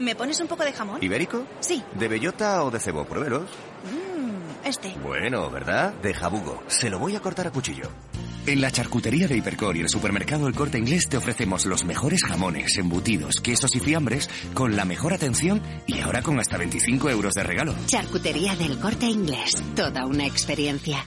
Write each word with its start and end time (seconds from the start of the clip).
¿Me 0.00 0.14
pones 0.14 0.40
un 0.40 0.48
poco 0.48 0.64
de 0.64 0.72
jamón? 0.72 0.98
¿Ibérico? 1.02 1.44
Sí. 1.60 1.82
¿De 1.94 2.08
bellota 2.08 2.64
o 2.64 2.70
de 2.70 2.80
cebo? 2.80 3.04
Pruébelos. 3.04 3.50
Mmm, 3.84 4.66
este. 4.66 4.96
Bueno, 5.02 5.50
¿verdad? 5.50 5.92
De 5.92 6.14
jabugo. 6.14 6.62
Se 6.68 6.88
lo 6.88 6.98
voy 6.98 7.16
a 7.16 7.20
cortar 7.20 7.48
a 7.48 7.50
cuchillo. 7.50 7.90
En 8.46 8.62
la 8.62 8.70
charcutería 8.70 9.28
de 9.28 9.36
Hipercor 9.36 9.76
y 9.76 9.80
el 9.80 9.90
supermercado 9.90 10.48
El 10.48 10.54
Corte 10.54 10.78
Inglés 10.78 11.06
te 11.06 11.18
ofrecemos 11.18 11.66
los 11.66 11.84
mejores 11.84 12.24
jamones, 12.24 12.78
embutidos, 12.78 13.42
quesos 13.42 13.76
y 13.76 13.80
fiambres 13.80 14.30
con 14.54 14.74
la 14.74 14.86
mejor 14.86 15.12
atención 15.12 15.60
y 15.86 16.00
ahora 16.00 16.22
con 16.22 16.40
hasta 16.40 16.56
25 16.56 17.10
euros 17.10 17.34
de 17.34 17.42
regalo. 17.42 17.74
Charcutería 17.84 18.56
del 18.56 18.78
Corte 18.78 19.04
Inglés. 19.04 19.62
Toda 19.76 20.06
una 20.06 20.24
experiencia. 20.26 21.06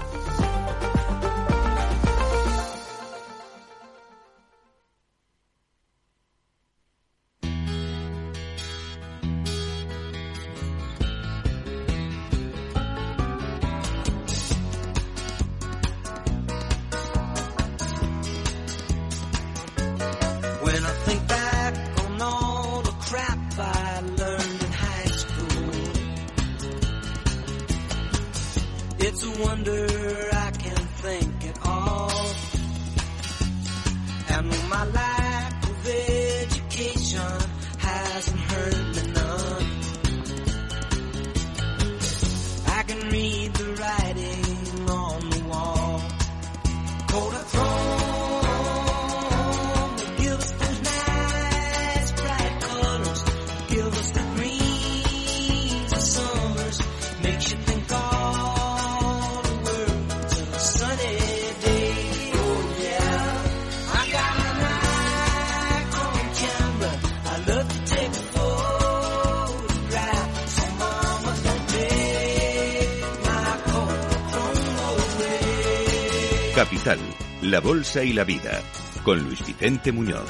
La 77.51 77.59
Bolsa 77.59 78.01
y 78.01 78.13
la 78.13 78.23
Vida, 78.23 78.61
con 79.03 79.21
Luis 79.21 79.45
Vicente 79.45 79.91
Muñoz. 79.91 80.25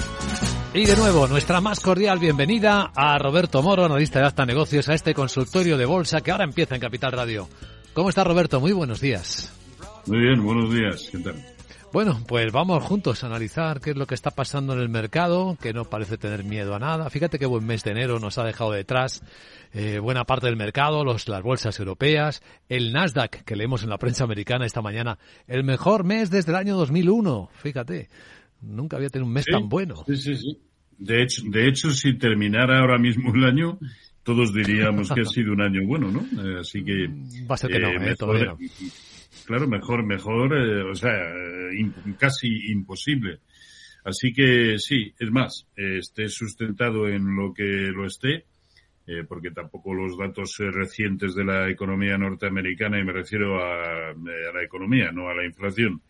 Y 0.74 0.86
de 0.86 0.96
nuevo, 0.96 1.28
nuestra 1.28 1.62
más 1.62 1.80
cordial 1.80 2.18
bienvenida 2.18 2.92
a 2.96 3.20
Roberto 3.20 3.62
Moro, 3.62 3.86
analista 3.86 4.20
de 4.20 4.26
Acta 4.26 4.44
Negocios, 4.44 4.90
a 4.90 4.96
este 4.96 5.14
consultorio 5.14 5.78
de 5.78 5.86
bolsa 5.86 6.22
que 6.22 6.32
ahora 6.32 6.46
empieza 6.46 6.74
en 6.74 6.82
Capital 6.82 7.12
Radio. 7.12 7.48
¿Cómo 7.94 8.10
está 8.10 8.24
Roberto? 8.24 8.60
Muy 8.60 8.72
buenos 8.72 9.02
días. 9.02 9.54
Muy 10.08 10.18
bien, 10.18 10.44
buenos 10.44 10.74
días. 10.74 11.10
¿Qué 11.12 11.20
tal? 11.20 11.36
Bueno, 11.94 12.24
pues 12.26 12.54
vamos 12.54 12.82
juntos 12.84 13.22
a 13.22 13.28
analizar 13.28 13.82
qué 13.82 13.90
es 13.90 13.98
lo 13.98 14.08
que 14.08 14.16
está 14.16 14.32
pasando 14.32 14.72
en 14.72 14.80
el 14.80 14.88
mercado, 14.88 15.58
que 15.62 15.74
no 15.74 15.84
parece 15.84 16.18
tener 16.18 16.46
miedo 16.46 16.74
a 16.74 16.80
nada. 16.80 17.10
Fíjate 17.10 17.38
qué 17.38 17.46
buen 17.46 17.66
mes 17.66 17.84
de 17.84 17.92
enero 17.92 18.18
nos 18.18 18.38
ha 18.38 18.46
dejado 18.46 18.72
detrás 18.72 19.22
eh, 19.74 20.00
buena 20.00 20.24
parte 20.24 20.46
del 20.46 20.56
mercado, 20.56 21.04
los, 21.04 21.28
las 21.28 21.44
bolsas 21.44 21.78
europeas, 21.80 22.42
el 22.70 22.94
Nasdaq, 22.94 23.44
que 23.44 23.58
leemos 23.58 23.84
en 23.84 23.90
la 23.90 23.98
prensa 23.98 24.24
americana 24.24 24.66
esta 24.66 24.82
mañana, 24.82 25.20
el 25.48 25.66
mejor 25.66 26.06
mes 26.06 26.30
desde 26.30 26.54
el 26.54 26.58
año 26.58 26.78
2001. 26.78 27.50
Fíjate, 27.56 28.08
nunca 28.62 28.96
había 28.96 29.10
tenido 29.10 29.28
un 29.28 29.34
mes 29.34 29.44
Sí, 29.44 29.52
tan 29.52 29.68
bueno. 29.68 29.96
Sí, 30.08 30.16
sí, 30.16 30.38
sí. 30.38 30.58
De 30.98 31.24
hecho, 31.24 31.42
de 31.46 31.68
hecho, 31.68 31.92
si 31.92 32.14
terminara 32.14 32.80
ahora 32.80 33.00
mismo 33.00 33.36
el 33.36 33.44
año, 33.44 33.80
todos 34.24 34.54
diríamos 34.54 35.12
que 35.12 35.22
ha 35.22 35.26
sido 35.26 35.52
un 35.52 35.62
año 35.62 35.82
bueno, 35.86 36.10
¿no? 36.10 36.22
Eh, 36.22 36.60
así 36.62 36.86
que... 36.86 37.08
Va 37.50 37.56
a 37.56 37.58
ser 37.58 37.70
que 37.70 37.80
no, 37.80 37.90
eh, 37.90 38.16
todavía 38.16 38.46
no. 38.46 38.58
Claro, 39.46 39.68
mejor, 39.68 40.04
mejor, 40.04 40.54
eh, 40.58 40.84
o 40.84 40.96
sea, 40.96 41.12
eh, 41.12 41.92
casi 42.18 42.72
imposible. 42.72 43.40
Así 44.04 44.34
que 44.34 44.78
sí, 44.80 45.14
es 45.20 45.32
más, 45.32 45.68
esté 45.76 46.28
sustentado 46.30 47.08
en 47.08 47.36
lo 47.36 47.54
que 47.54 47.64
lo 47.64 48.06
esté, 48.06 48.46
eh, 49.08 49.24
porque 49.28 49.52
tampoco 49.52 49.94
los 49.94 50.18
datos 50.18 50.60
eh, 50.60 50.72
recientes 50.72 51.36
de 51.36 51.44
la 51.44 51.70
economía 51.70 52.18
norteamericana, 52.18 53.00
y 53.00 53.04
me 53.04 53.14
refiero 53.14 53.62
a, 53.62 54.10
a 54.12 54.14
la 54.14 54.64
economía, 54.64 55.12
no 55.12 55.30
a 55.30 55.36
la 55.36 55.46
inflación, 55.46 56.02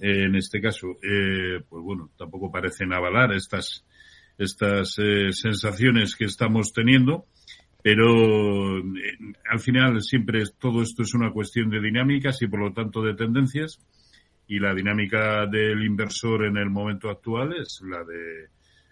en 0.00 0.34
este 0.34 0.60
caso, 0.60 0.96
pues 1.00 1.82
bueno, 1.82 2.10
tampoco 2.18 2.50
parecen 2.50 2.92
avalar 2.92 3.32
estas, 3.32 3.86
estas 4.36 4.94
sensaciones 5.30 6.16
que 6.16 6.24
estamos 6.24 6.72
teniendo, 6.72 7.26
pero 7.84 8.78
eh, 8.78 8.82
al 9.50 9.60
final 9.60 10.00
siempre 10.00 10.40
es- 10.40 10.54
todo 10.58 10.80
esto 10.80 11.02
es 11.02 11.12
una 11.12 11.30
cuestión 11.30 11.68
de 11.68 11.82
dinámicas 11.82 12.40
y 12.40 12.46
por 12.46 12.60
lo 12.60 12.72
tanto 12.72 13.02
de 13.02 13.12
tendencias. 13.14 13.78
Y 14.48 14.58
la 14.58 14.74
dinámica 14.74 15.46
del 15.46 15.84
inversor 15.84 16.46
en 16.46 16.56
el 16.56 16.70
momento 16.70 17.10
actual 17.10 17.54
es 17.60 17.82
la 17.86 18.02
de 18.04 18.48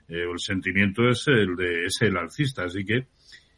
eh, 0.08 0.26
o 0.26 0.32
el 0.34 0.38
sentimiento 0.38 1.08
es 1.08 1.26
el 1.28 1.56
de 1.56 1.86
es 1.86 2.02
el 2.02 2.16
alcista. 2.18 2.64
Así 2.64 2.84
que 2.84 3.06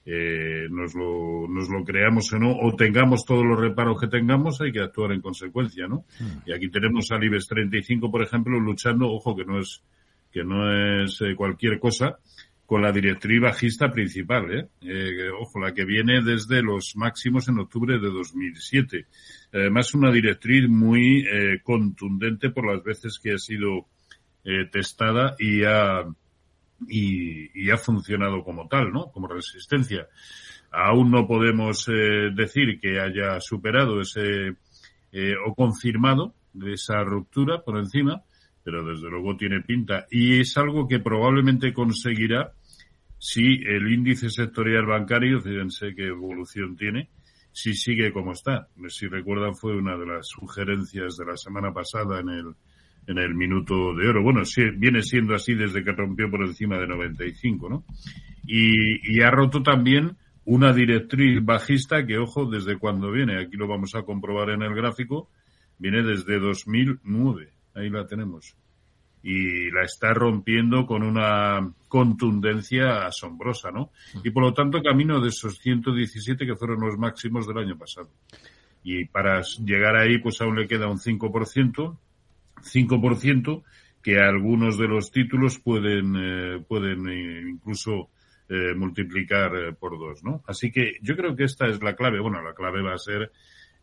eh, 0.06 0.68
nos 0.70 0.94
lo 0.94 1.48
nos 1.48 1.68
lo 1.68 1.82
creamos 1.82 2.32
o 2.32 2.38
no 2.38 2.52
o 2.56 2.76
tengamos 2.76 3.24
todos 3.24 3.44
los 3.44 3.58
reparos 3.58 4.00
que 4.00 4.06
tengamos 4.06 4.60
hay 4.60 4.70
que 4.70 4.80
actuar 4.82 5.12
en 5.12 5.20
consecuencia 5.22 5.88
no 5.88 6.04
y 6.44 6.52
aquí 6.52 6.68
tenemos 6.68 7.10
al 7.10 7.24
IBEX 7.24 7.46
35 7.48 8.10
por 8.10 8.22
ejemplo 8.22 8.60
luchando 8.60 9.08
ojo 9.10 9.34
que 9.34 9.46
no 9.46 9.58
es 9.60 9.82
que 10.30 10.44
no 10.44 11.02
es 11.02 11.18
eh, 11.22 11.34
cualquier 11.34 11.78
cosa 11.80 12.18
con 12.66 12.82
la 12.82 12.92
directriz 12.92 13.40
bajista 13.40 13.90
principal, 13.90 14.50
¿eh? 14.52 14.68
Eh, 14.80 15.28
ojo, 15.38 15.60
la 15.60 15.74
que 15.74 15.84
viene 15.84 16.22
desde 16.22 16.62
los 16.62 16.96
máximos 16.96 17.48
en 17.48 17.58
octubre 17.58 17.98
de 17.98 18.10
2007. 18.10 19.06
Además, 19.52 19.94
una 19.94 20.10
directriz 20.10 20.68
muy 20.68 21.26
eh, 21.26 21.60
contundente 21.62 22.50
por 22.50 22.72
las 22.72 22.82
veces 22.82 23.18
que 23.22 23.32
ha 23.32 23.38
sido 23.38 23.86
eh, 24.44 24.66
testada 24.70 25.36
y 25.38 25.64
ha, 25.64 26.04
y, 26.88 27.66
y 27.66 27.70
ha 27.70 27.76
funcionado 27.76 28.42
como 28.42 28.68
tal, 28.68 28.92
¿no? 28.92 29.10
Como 29.12 29.28
resistencia. 29.28 30.08
Aún 30.70 31.10
no 31.10 31.26
podemos 31.26 31.88
eh, 31.88 32.30
decir 32.34 32.80
que 32.80 32.98
haya 32.98 33.40
superado 33.40 34.00
ese 34.00 34.56
eh, 35.12 35.34
o 35.46 35.54
confirmado 35.54 36.34
esa 36.66 37.04
ruptura 37.04 37.62
por 37.62 37.78
encima, 37.78 38.22
pero 38.64 38.84
desde 38.84 39.10
luego 39.10 39.36
tiene 39.36 39.60
pinta 39.60 40.06
y 40.10 40.40
es 40.40 40.56
algo 40.56 40.88
que 40.88 40.98
probablemente 40.98 41.72
conseguirá 41.72 42.52
si 43.18 43.62
el 43.64 43.92
índice 43.92 44.30
sectorial 44.30 44.86
bancario, 44.86 45.40
fíjense 45.40 45.94
qué 45.94 46.08
evolución 46.08 46.76
tiene, 46.76 47.10
si 47.52 47.74
sigue 47.74 48.12
como 48.12 48.32
está. 48.32 48.68
Si 48.88 49.06
recuerdan 49.06 49.54
fue 49.54 49.76
una 49.76 49.96
de 49.96 50.06
las 50.06 50.28
sugerencias 50.28 51.16
de 51.16 51.26
la 51.26 51.36
semana 51.36 51.72
pasada 51.72 52.20
en 52.20 52.28
el 52.30 52.54
en 53.06 53.18
el 53.18 53.34
minuto 53.34 53.94
de 53.94 54.08
oro. 54.08 54.22
Bueno, 54.22 54.44
sí, 54.44 54.62
viene 54.76 55.02
siendo 55.02 55.34
así 55.34 55.54
desde 55.54 55.84
que 55.84 55.92
rompió 55.92 56.30
por 56.30 56.42
encima 56.42 56.78
de 56.78 56.86
95, 56.86 57.68
¿no? 57.68 57.84
Y, 58.46 59.16
y 59.16 59.20
ha 59.22 59.30
roto 59.30 59.62
también 59.62 60.16
una 60.44 60.72
directriz 60.72 61.44
bajista 61.44 62.06
que, 62.06 62.18
ojo, 62.18 62.46
desde 62.46 62.78
cuando 62.78 63.10
viene, 63.10 63.40
aquí 63.40 63.56
lo 63.56 63.66
vamos 63.66 63.94
a 63.94 64.02
comprobar 64.02 64.50
en 64.50 64.62
el 64.62 64.74
gráfico, 64.74 65.30
viene 65.78 66.02
desde 66.02 66.38
2009. 66.38 67.53
Ahí 67.74 67.90
la 67.90 68.06
tenemos. 68.06 68.56
Y 69.22 69.70
la 69.70 69.84
está 69.84 70.12
rompiendo 70.12 70.84
con 70.86 71.02
una 71.02 71.72
contundencia 71.88 73.06
asombrosa, 73.06 73.70
¿no? 73.70 73.90
Y 74.22 74.30
por 74.30 74.42
lo 74.42 74.52
tanto 74.52 74.82
camino 74.82 75.20
de 75.20 75.28
esos 75.28 75.58
117 75.58 76.44
que 76.44 76.56
fueron 76.56 76.80
los 76.80 76.98
máximos 76.98 77.46
del 77.46 77.58
año 77.58 77.78
pasado. 77.78 78.10
Y 78.82 79.06
para 79.06 79.40
llegar 79.64 79.96
ahí, 79.96 80.18
pues 80.18 80.40
aún 80.42 80.56
le 80.56 80.68
queda 80.68 80.88
un 80.88 80.98
5%, 80.98 81.98
5% 82.62 83.62
que 84.02 84.20
algunos 84.20 84.76
de 84.76 84.88
los 84.88 85.10
títulos 85.10 85.58
pueden, 85.58 86.14
eh, 86.16 86.64
pueden 86.68 87.08
eh, 87.08 87.48
incluso 87.48 88.10
eh, 88.46 88.74
multiplicar 88.74 89.56
eh, 89.56 89.72
por 89.72 89.98
dos, 89.98 90.22
¿no? 90.22 90.42
Así 90.46 90.70
que 90.70 90.98
yo 91.00 91.16
creo 91.16 91.34
que 91.34 91.44
esta 91.44 91.66
es 91.66 91.82
la 91.82 91.96
clave. 91.96 92.20
Bueno, 92.20 92.42
la 92.42 92.52
clave 92.52 92.82
va 92.82 92.92
a 92.92 92.98
ser 92.98 93.32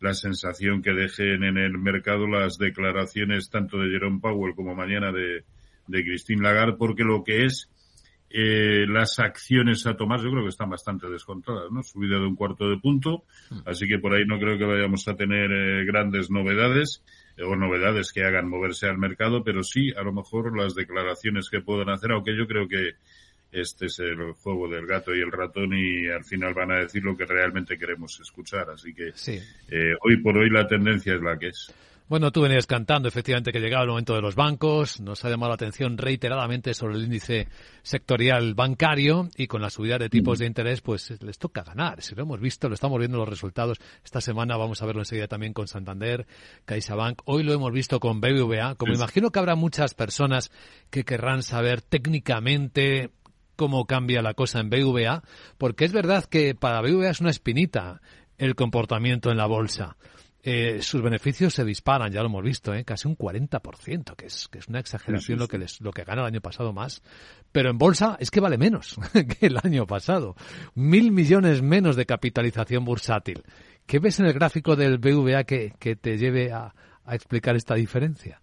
la 0.02 0.14
sensación 0.14 0.82
que 0.82 0.92
dejen 0.92 1.44
en 1.44 1.56
el 1.56 1.78
mercado 1.78 2.26
las 2.26 2.58
declaraciones 2.58 3.50
tanto 3.50 3.78
de 3.78 3.90
Jerome 3.90 4.20
Powell 4.20 4.54
como 4.54 4.74
mañana 4.74 5.12
de, 5.12 5.44
de 5.86 6.04
Christine 6.04 6.42
Lagarde, 6.42 6.74
porque 6.76 7.04
lo 7.04 7.22
que 7.22 7.44
es 7.44 7.70
eh, 8.34 8.86
las 8.88 9.18
acciones 9.18 9.86
a 9.86 9.94
tomar 9.94 10.20
yo 10.20 10.30
creo 10.30 10.42
que 10.42 10.48
están 10.48 10.70
bastante 10.70 11.06
descontadas, 11.08 11.70
¿no? 11.70 11.82
Subida 11.82 12.18
de 12.18 12.26
un 12.26 12.34
cuarto 12.34 12.68
de 12.68 12.78
punto, 12.78 13.24
así 13.66 13.86
que 13.86 13.98
por 13.98 14.14
ahí 14.14 14.24
no 14.26 14.38
creo 14.38 14.56
que 14.56 14.64
vayamos 14.64 15.06
a 15.06 15.14
tener 15.14 15.52
eh, 15.52 15.84
grandes 15.84 16.30
novedades 16.30 17.04
eh, 17.36 17.42
o 17.44 17.54
novedades 17.56 18.10
que 18.10 18.24
hagan 18.24 18.48
moverse 18.48 18.88
al 18.88 18.98
mercado, 18.98 19.44
pero 19.44 19.62
sí 19.62 19.92
a 19.96 20.02
lo 20.02 20.12
mejor 20.12 20.56
las 20.56 20.74
declaraciones 20.74 21.50
que 21.50 21.60
puedan 21.60 21.90
hacer, 21.90 22.10
aunque 22.10 22.36
yo 22.36 22.46
creo 22.46 22.66
que 22.68 22.92
este 23.52 23.86
es 23.86 23.98
el 24.00 24.32
juego 24.32 24.68
del 24.68 24.86
gato 24.86 25.14
y 25.14 25.20
el 25.20 25.30
ratón 25.30 25.72
y 25.74 26.08
al 26.08 26.24
final 26.24 26.54
van 26.54 26.72
a 26.72 26.78
decir 26.80 27.02
lo 27.04 27.16
que 27.16 27.26
realmente 27.26 27.76
queremos 27.78 28.18
escuchar, 28.20 28.70
así 28.70 28.92
que 28.94 29.12
Sí. 29.14 29.38
eh, 29.68 29.94
hoy 30.02 30.16
por 30.22 30.36
hoy 30.38 30.50
la 30.50 30.66
tendencia 30.66 31.14
es 31.14 31.20
la 31.22 31.38
que 31.38 31.48
es. 31.48 31.72
Bueno, 32.08 32.30
tú 32.30 32.42
venías 32.42 32.66
cantando 32.66 33.08
efectivamente 33.08 33.52
que 33.52 33.60
llegaba 33.60 33.84
el 33.84 33.88
momento 33.88 34.14
de 34.14 34.20
los 34.20 34.34
bancos. 34.34 35.00
Nos 35.00 35.24
ha 35.24 35.30
llamado 35.30 35.48
la 35.50 35.54
atención 35.54 35.96
reiteradamente 35.96 36.74
sobre 36.74 36.96
el 36.96 37.04
índice 37.04 37.48
sectorial 37.82 38.54
bancario 38.54 39.30
y 39.36 39.46
con 39.46 39.62
la 39.62 39.70
subida 39.70 39.96
de 39.96 40.10
tipos 40.10 40.38
de 40.38 40.44
interés, 40.46 40.82
pues 40.82 41.22
les 41.22 41.38
toca 41.38 41.62
ganar. 41.62 42.02
Si 42.02 42.14
lo 42.14 42.22
hemos 42.24 42.38
visto, 42.38 42.68
lo 42.68 42.74
estamos 42.74 42.98
viendo 42.98 43.16
en 43.16 43.20
los 43.20 43.28
resultados. 43.30 43.78
Esta 44.04 44.20
semana 44.20 44.58
vamos 44.58 44.82
a 44.82 44.86
verlo 44.86 45.00
enseguida 45.02 45.26
también 45.26 45.54
con 45.54 45.68
Santander, 45.68 46.26
CaixaBank. 46.66 47.22
Hoy 47.24 47.44
lo 47.44 47.54
hemos 47.54 47.72
visto 47.72 47.98
con 47.98 48.20
BBVA. 48.20 48.74
Como 48.74 48.92
Sí. 48.92 48.98
imagino 48.98 49.30
que 49.30 49.38
habrá 49.38 49.54
muchas 49.54 49.94
personas 49.94 50.50
que 50.90 51.04
querrán 51.04 51.42
saber 51.42 51.80
técnicamente 51.80 53.10
cómo 53.62 53.86
cambia 53.86 54.22
la 54.22 54.34
cosa 54.34 54.58
en 54.58 54.70
BVA, 54.70 55.22
porque 55.56 55.84
es 55.84 55.92
verdad 55.92 56.24
que 56.24 56.56
para 56.56 56.80
BVA 56.80 57.10
es 57.10 57.20
una 57.20 57.30
espinita 57.30 58.00
el 58.36 58.56
comportamiento 58.56 59.30
en 59.30 59.36
la 59.36 59.46
bolsa. 59.46 59.96
Eh, 60.42 60.82
sus 60.82 61.00
beneficios 61.00 61.54
se 61.54 61.64
disparan, 61.64 62.10
ya 62.10 62.22
lo 62.22 62.26
hemos 62.26 62.42
visto, 62.42 62.74
¿eh? 62.74 62.84
casi 62.84 63.06
un 63.06 63.16
40%, 63.16 64.16
que 64.16 64.26
es, 64.26 64.48
que 64.48 64.58
es 64.58 64.66
una 64.66 64.80
exageración 64.80 65.38
lo 65.38 65.46
que 65.46 65.58
les, 65.58 65.80
lo 65.80 65.92
que 65.92 66.02
gana 66.02 66.22
el 66.22 66.26
año 66.26 66.40
pasado 66.40 66.72
más. 66.72 67.04
Pero 67.52 67.70
en 67.70 67.78
bolsa 67.78 68.16
es 68.18 68.32
que 68.32 68.40
vale 68.40 68.58
menos 68.58 68.98
que 69.12 69.46
el 69.46 69.58
año 69.62 69.86
pasado. 69.86 70.34
Mil 70.74 71.12
millones 71.12 71.62
menos 71.62 71.94
de 71.94 72.04
capitalización 72.04 72.84
bursátil. 72.84 73.44
¿Qué 73.86 74.00
ves 74.00 74.18
en 74.18 74.26
el 74.26 74.32
gráfico 74.32 74.74
del 74.74 74.98
BVA 74.98 75.44
que, 75.44 75.70
te 75.78 76.18
lleve 76.18 76.50
a 76.50 76.74
explicar 77.06 77.54
esta 77.54 77.76
diferencia? 77.76 78.41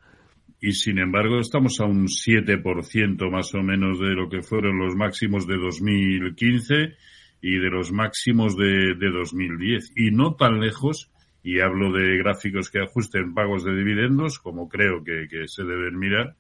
Y 0.62 0.74
sin 0.74 1.00
embargo 1.00 1.40
estamos 1.40 1.80
a 1.80 1.86
un 1.86 2.08
7% 2.08 3.32
más 3.32 3.54
o 3.54 3.64
menos 3.64 4.00
de 4.00 4.10
lo 4.10 4.30
que 4.30 4.42
fueron 4.42 4.80
los 4.80 4.96
máximos 4.96 5.48
de 5.48 5.58
2015 5.58 6.96
y 7.42 7.58
de 7.58 7.70
los 7.70 7.92
máximos 7.92 8.58
de, 8.58 8.96
de 8.96 9.10
2010. 9.10 9.94
Y 9.96 10.12
no 10.12 10.36
tan 10.36 10.60
lejos, 10.60 11.10
y 11.44 11.62
hablo 11.62 11.94
de 11.94 12.18
gráficos 12.18 12.70
que 12.70 12.82
ajusten 12.82 13.34
pagos 13.34 13.64
de 13.64 13.76
dividendos, 13.76 14.40
como 14.40 14.68
creo 14.68 15.04
que, 15.04 15.28
se 15.48 15.64
deben 15.64 15.98
mirar, 15.98 16.36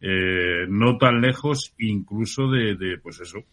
eh, 0.00 0.66
no 0.68 0.98
tan 0.98 1.22
lejos 1.22 1.74
incluso 1.78 2.50
de, 2.50 2.76
de, 2.76 2.98
pues 2.98 3.20
eso, 3.20 3.44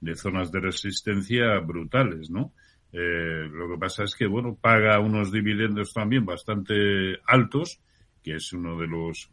de 0.00 0.14
zonas 0.14 0.52
de 0.52 0.60
resistencia 0.60 1.58
brutales, 1.58 2.30
¿no? 2.30 2.52
Eh, 2.92 3.48
lo 3.50 3.68
que 3.68 3.78
pasa 3.78 4.04
es 4.04 4.14
que, 4.14 4.26
bueno, 4.26 4.56
paga 4.60 5.00
unos 5.00 5.32
dividendos 5.32 5.92
también 5.92 6.24
bastante 6.24 7.18
altos, 7.26 7.80
que 8.22 8.36
es 8.36 8.52
uno 8.52 8.78
de 8.78 8.86
los 8.86 9.30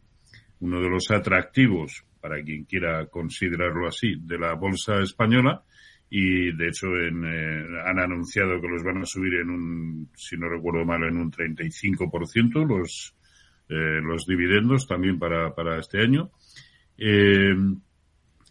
uno 0.64 0.80
de 0.80 0.88
los 0.88 1.10
atractivos 1.10 2.04
para 2.20 2.42
quien 2.42 2.64
quiera 2.64 3.06
considerarlo 3.06 3.86
así 3.86 4.16
de 4.18 4.38
la 4.38 4.54
bolsa 4.54 5.00
española 5.02 5.62
y 6.08 6.52
de 6.56 6.68
hecho 6.68 6.86
en, 6.96 7.24
eh, 7.24 7.66
han 7.86 7.98
anunciado 7.98 8.60
que 8.60 8.68
los 8.68 8.82
van 8.82 9.02
a 9.02 9.06
subir 9.06 9.34
en 9.34 9.50
un 9.50 10.08
si 10.14 10.36
no 10.36 10.48
recuerdo 10.48 10.84
mal 10.84 11.02
en 11.04 11.16
un 11.16 11.30
35% 11.30 12.64
los 12.66 13.14
eh, 13.68 14.00
los 14.02 14.26
dividendos 14.26 14.86
también 14.86 15.18
para 15.18 15.54
para 15.54 15.78
este 15.78 16.00
año 16.00 16.30
eh, 16.98 17.54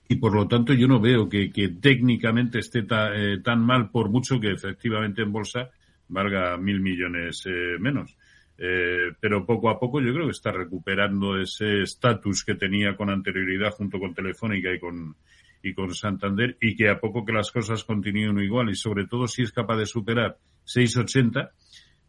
y 0.09 0.15
por 0.17 0.35
lo 0.35 0.47
tanto 0.47 0.73
yo 0.73 0.87
no 0.87 0.99
veo 0.99 1.27
que, 1.29 1.51
que 1.51 1.69
técnicamente 1.69 2.59
esté 2.59 2.83
ta- 2.83 3.15
eh, 3.15 3.39
tan 3.43 3.61
mal 3.65 3.89
por 3.89 4.09
mucho 4.09 4.39
que 4.39 4.51
efectivamente 4.51 5.21
en 5.21 5.31
bolsa 5.31 5.69
valga 6.09 6.57
mil 6.57 6.79
millones 6.81 7.43
eh, 7.47 7.77
menos. 7.79 8.15
Eh, 8.57 9.13
pero 9.19 9.45
poco 9.45 9.69
a 9.69 9.79
poco 9.79 9.99
yo 9.99 10.13
creo 10.13 10.25
que 10.25 10.31
está 10.31 10.51
recuperando 10.51 11.39
ese 11.39 11.81
estatus 11.81 12.43
que 12.43 12.55
tenía 12.55 12.95
con 12.95 13.09
anterioridad 13.09 13.71
junto 13.71 13.99
con 13.99 14.13
Telefónica 14.13 14.71
y 14.71 14.79
con, 14.79 15.15
y 15.63 15.73
con 15.73 15.93
Santander 15.93 16.57
y 16.61 16.75
que 16.75 16.89
a 16.89 16.99
poco 16.99 17.25
que 17.25 17.33
las 17.33 17.51
cosas 17.51 17.83
continúen 17.83 18.37
igual 18.39 18.69
y 18.69 18.75
sobre 18.75 19.07
todo 19.07 19.27
si 19.27 19.41
es 19.41 19.51
capaz 19.51 19.77
de 19.77 19.85
superar 19.85 20.37
6,80, 20.65 21.51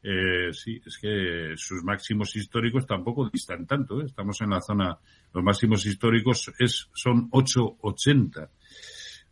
eh, 0.06 0.52
sí, 0.52 0.80
es 0.84 0.98
que 0.98 1.54
sus 1.56 1.82
máximos 1.82 2.36
históricos 2.36 2.86
tampoco 2.86 3.30
distan 3.32 3.66
tanto. 3.66 4.02
¿eh? 4.02 4.04
Estamos 4.04 4.38
en 4.42 4.50
la 4.50 4.60
zona, 4.60 4.98
los 5.32 5.42
máximos 5.42 5.86
históricos 5.86 6.52
es, 6.58 6.88
son 6.92 7.30
8,80. 7.30 8.48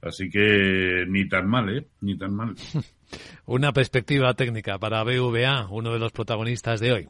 Así 0.01 0.31
que 0.31 1.05
ni 1.09 1.29
tan 1.29 1.47
mal, 1.49 1.77
¿eh? 1.77 1.87
Ni 2.01 2.17
tan 2.17 2.35
mal. 2.35 2.55
Una 3.47 3.73
perspectiva 3.73 4.35
técnica 4.35 4.79
para 4.79 5.03
BVA, 5.03 5.69
uno 5.71 5.93
de 5.93 5.99
los 5.99 6.13
protagonistas 6.13 6.81
de 6.81 6.93
hoy. 6.93 7.09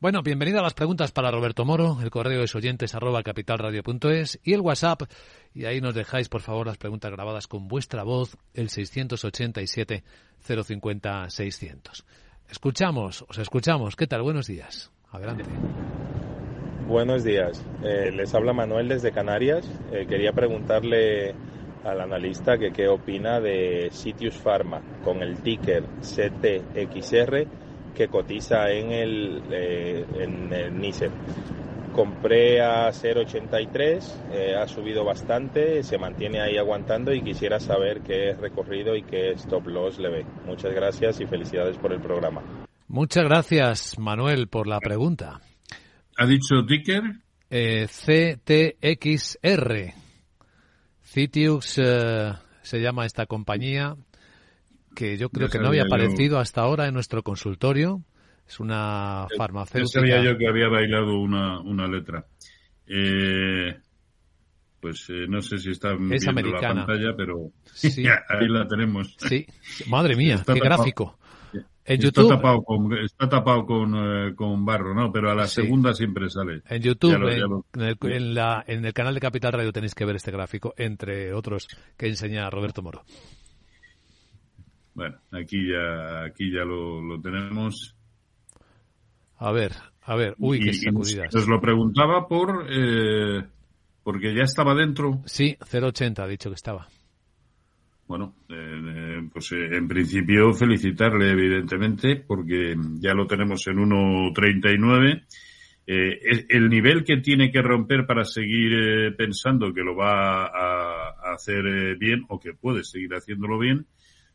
Bueno, 0.00 0.22
bienvenida 0.22 0.60
a 0.60 0.62
las 0.62 0.74
preguntas 0.74 1.12
para 1.12 1.30
Roberto 1.30 1.64
Moro. 1.64 1.98
El 2.02 2.10
correo 2.10 2.42
es 2.42 2.54
oyentes 2.54 2.94
arroba 2.94 3.22
capitalradio.es 3.22 4.40
y 4.42 4.54
el 4.54 4.60
WhatsApp. 4.60 5.02
Y 5.54 5.64
ahí 5.64 5.80
nos 5.80 5.94
dejáis, 5.94 6.28
por 6.28 6.40
favor, 6.40 6.66
las 6.66 6.78
preguntas 6.78 7.10
grabadas 7.10 7.46
con 7.46 7.68
vuestra 7.68 8.02
voz, 8.02 8.36
el 8.54 8.70
687 8.70 10.04
050 10.40 11.30
600. 11.30 12.04
Escuchamos, 12.50 13.24
os 13.28 13.38
escuchamos. 13.38 13.96
¿Qué 13.96 14.06
tal? 14.06 14.22
Buenos 14.22 14.46
días. 14.46 14.90
Adelante. 15.10 15.44
Buenos 16.86 17.22
días. 17.22 17.64
Eh, 17.84 18.10
les 18.10 18.34
habla 18.34 18.52
Manuel 18.52 18.88
desde 18.88 19.12
Canarias. 19.12 19.64
Eh, 19.92 20.06
quería 20.08 20.32
preguntarle 20.32 21.34
al 21.84 22.00
analista 22.00 22.58
que 22.58 22.72
qué 22.72 22.88
opina 22.88 23.40
de 23.40 23.88
Sitius 23.90 24.36
Pharma 24.36 24.80
con 25.04 25.22
el 25.22 25.36
ticker 25.38 25.84
CTXR 26.00 27.46
que 27.94 28.08
cotiza 28.08 28.70
en 28.70 28.92
el, 28.92 29.42
eh, 29.50 30.04
en 30.18 30.52
el 30.52 30.78
NICE. 30.78 31.10
Compré 31.94 32.60
a 32.62 32.92
0.83, 32.92 34.30
eh, 34.32 34.54
ha 34.54 34.66
subido 34.68 35.04
bastante, 35.04 35.82
se 35.82 35.98
mantiene 35.98 36.40
ahí 36.40 36.56
aguantando 36.56 37.12
y 37.12 37.20
quisiera 37.20 37.58
saber 37.58 38.00
qué 38.02 38.34
recorrido 38.34 38.94
y 38.94 39.02
qué 39.02 39.32
stop 39.32 39.66
loss 39.66 39.98
le 39.98 40.08
ve. 40.08 40.24
Muchas 40.46 40.72
gracias 40.72 41.20
y 41.20 41.26
felicidades 41.26 41.76
por 41.78 41.92
el 41.92 42.00
programa. 42.00 42.42
Muchas 42.86 43.24
gracias, 43.24 43.98
Manuel, 43.98 44.48
por 44.48 44.66
la 44.66 44.78
pregunta. 44.78 45.40
¿Ha 46.16 46.26
dicho 46.26 46.64
ticker? 46.66 47.02
Eh, 47.50 47.86
CTXR. 47.88 48.60
Citius 51.10 51.74
eh, 51.78 52.32
se 52.62 52.80
llama 52.80 53.04
esta 53.04 53.26
compañía 53.26 53.96
que 54.94 55.16
yo 55.18 55.28
creo 55.30 55.48
que 55.48 55.58
no 55.58 55.68
había 55.68 55.82
yo. 55.82 55.86
aparecido 55.86 56.38
hasta 56.38 56.60
ahora 56.62 56.86
en 56.86 56.94
nuestro 56.94 57.22
consultorio. 57.22 58.02
Es 58.46 58.60
una 58.60 59.26
farmacéutica. 59.36 60.00
sabía 60.00 60.22
yo 60.22 60.36
que 60.38 60.48
había 60.48 60.68
bailado 60.68 61.18
una, 61.20 61.60
una 61.60 61.86
letra. 61.88 62.26
Eh, 62.86 63.76
pues 64.80 65.08
eh, 65.10 65.26
no 65.28 65.40
sé 65.42 65.58
si 65.58 65.70
está 65.70 65.94
viendo 65.94 66.30
americana. 66.30 66.80
la 66.80 66.86
pantalla, 66.86 67.14
pero 67.16 67.50
Sí. 67.72 68.04
ahí 68.28 68.48
la 68.48 68.66
tenemos. 68.66 69.16
Sí, 69.18 69.46
madre 69.88 70.16
mía, 70.16 70.36
Está 70.36 70.54
qué 70.54 70.60
gráfico. 70.60 71.18
En 71.84 72.04
está 72.04 72.26
tapado 72.28 72.62
con, 72.62 72.92
está 72.98 73.28
tapado 73.28 73.64
con, 73.66 73.94
eh, 73.96 74.34
con 74.36 74.64
barro, 74.64 74.94
¿no? 74.94 75.10
Pero 75.10 75.30
a 75.30 75.34
la 75.34 75.46
Sí. 75.48 75.62
segunda 75.62 75.92
siempre 75.92 76.28
sale. 76.30 76.62
en 76.68 76.82
YouTube, 76.82 77.18
lo- 77.18 77.28
en, 77.30 77.40
lo- 77.40 77.66
en 77.74 77.80
el, 77.82 77.96
en 78.12 78.34
la- 78.34 78.64
en 78.66 78.84
el 78.84 78.92
canal 78.92 79.14
de 79.14 79.20
Capital 79.20 79.52
Radio 79.54 79.72
tenéis 79.72 79.94
que 79.94 80.04
ver 80.04 80.16
este 80.16 80.30
gráfico, 80.30 80.72
entre 80.76 81.32
otros 81.34 81.66
que 81.96 82.06
enseña 82.06 82.48
Roberto 82.50 82.82
Moro. 82.82 83.02
Bueno, 84.94 85.16
aquí 85.32 85.56
ya, 85.72 86.24
aquí 86.24 86.52
ya 86.52 86.64
lo, 86.64 87.00
lo 87.00 87.20
tenemos. 87.20 87.94
A 89.38 89.50
ver, 89.52 89.72
a 90.02 90.14
ver, 90.16 90.34
uy, 90.38 90.60
qué 90.60 90.72
sacudidas. 90.74 91.34
Os 91.34 91.48
lo 91.48 91.60
preguntaba 91.60 92.28
por, 92.28 92.66
eh, 92.68 93.42
porque 94.02 94.34
ya 94.34 94.42
estaba 94.42 94.74
dentro. 94.74 95.22
Sí, 95.24 95.56
0,80 95.60 96.22
ha 96.22 96.26
dicho 96.28 96.50
que 96.50 96.54
estaba. 96.56 96.88
Bueno, 98.10 98.34
eh, 98.48 99.22
pues 99.32 99.52
eh, 99.52 99.76
en 99.76 99.86
principio 99.86 100.52
felicitarle, 100.52 101.30
evidentemente, 101.30 102.16
porque 102.16 102.74
ya 102.98 103.14
lo 103.14 103.24
tenemos 103.28 103.64
en 103.68 103.76
1.39. 103.76 105.22
Eh, 105.86 106.46
el 106.48 106.68
nivel 106.68 107.04
que 107.04 107.18
tiene 107.18 107.52
que 107.52 107.62
romper 107.62 108.06
para 108.06 108.24
seguir 108.24 108.72
eh, 108.72 109.12
pensando 109.12 109.72
que 109.72 109.82
lo 109.82 109.94
va 109.94 110.46
a, 110.46 111.34
hacer 111.34 111.64
eh, 111.64 111.94
bien 111.94 112.24
o 112.30 112.40
que 112.40 112.52
puede 112.52 112.82
seguir 112.82 113.12
haciéndolo 113.14 113.60
bien 113.60 113.86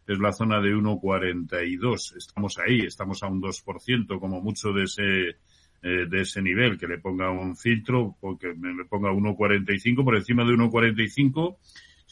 es 0.08 0.20
la 0.20 0.32
zona 0.32 0.62
de 0.62 0.74
1,42. 0.74 2.16
Estamos 2.16 2.58
ahí, 2.60 2.80
estamos 2.80 3.24
a 3.24 3.28
un 3.28 3.42
2% 3.42 4.20
como 4.22 4.40
mucho 4.40 4.72
de 4.72 4.84
ese 4.86 5.36
eh, 5.84 6.08
de 6.10 6.22
ese 6.22 6.42
nivel, 6.42 6.78
que 6.78 6.88
le 6.88 7.00
ponga 7.00 7.30
un 7.30 7.58
filtro, 7.58 8.16
porque 8.22 8.54
me 8.56 8.74
le 8.74 8.86
ponga 8.86 9.12
1,45 9.12 10.06
por 10.06 10.16
encima 10.16 10.46
de 10.46 10.54
1,45. 10.54 11.58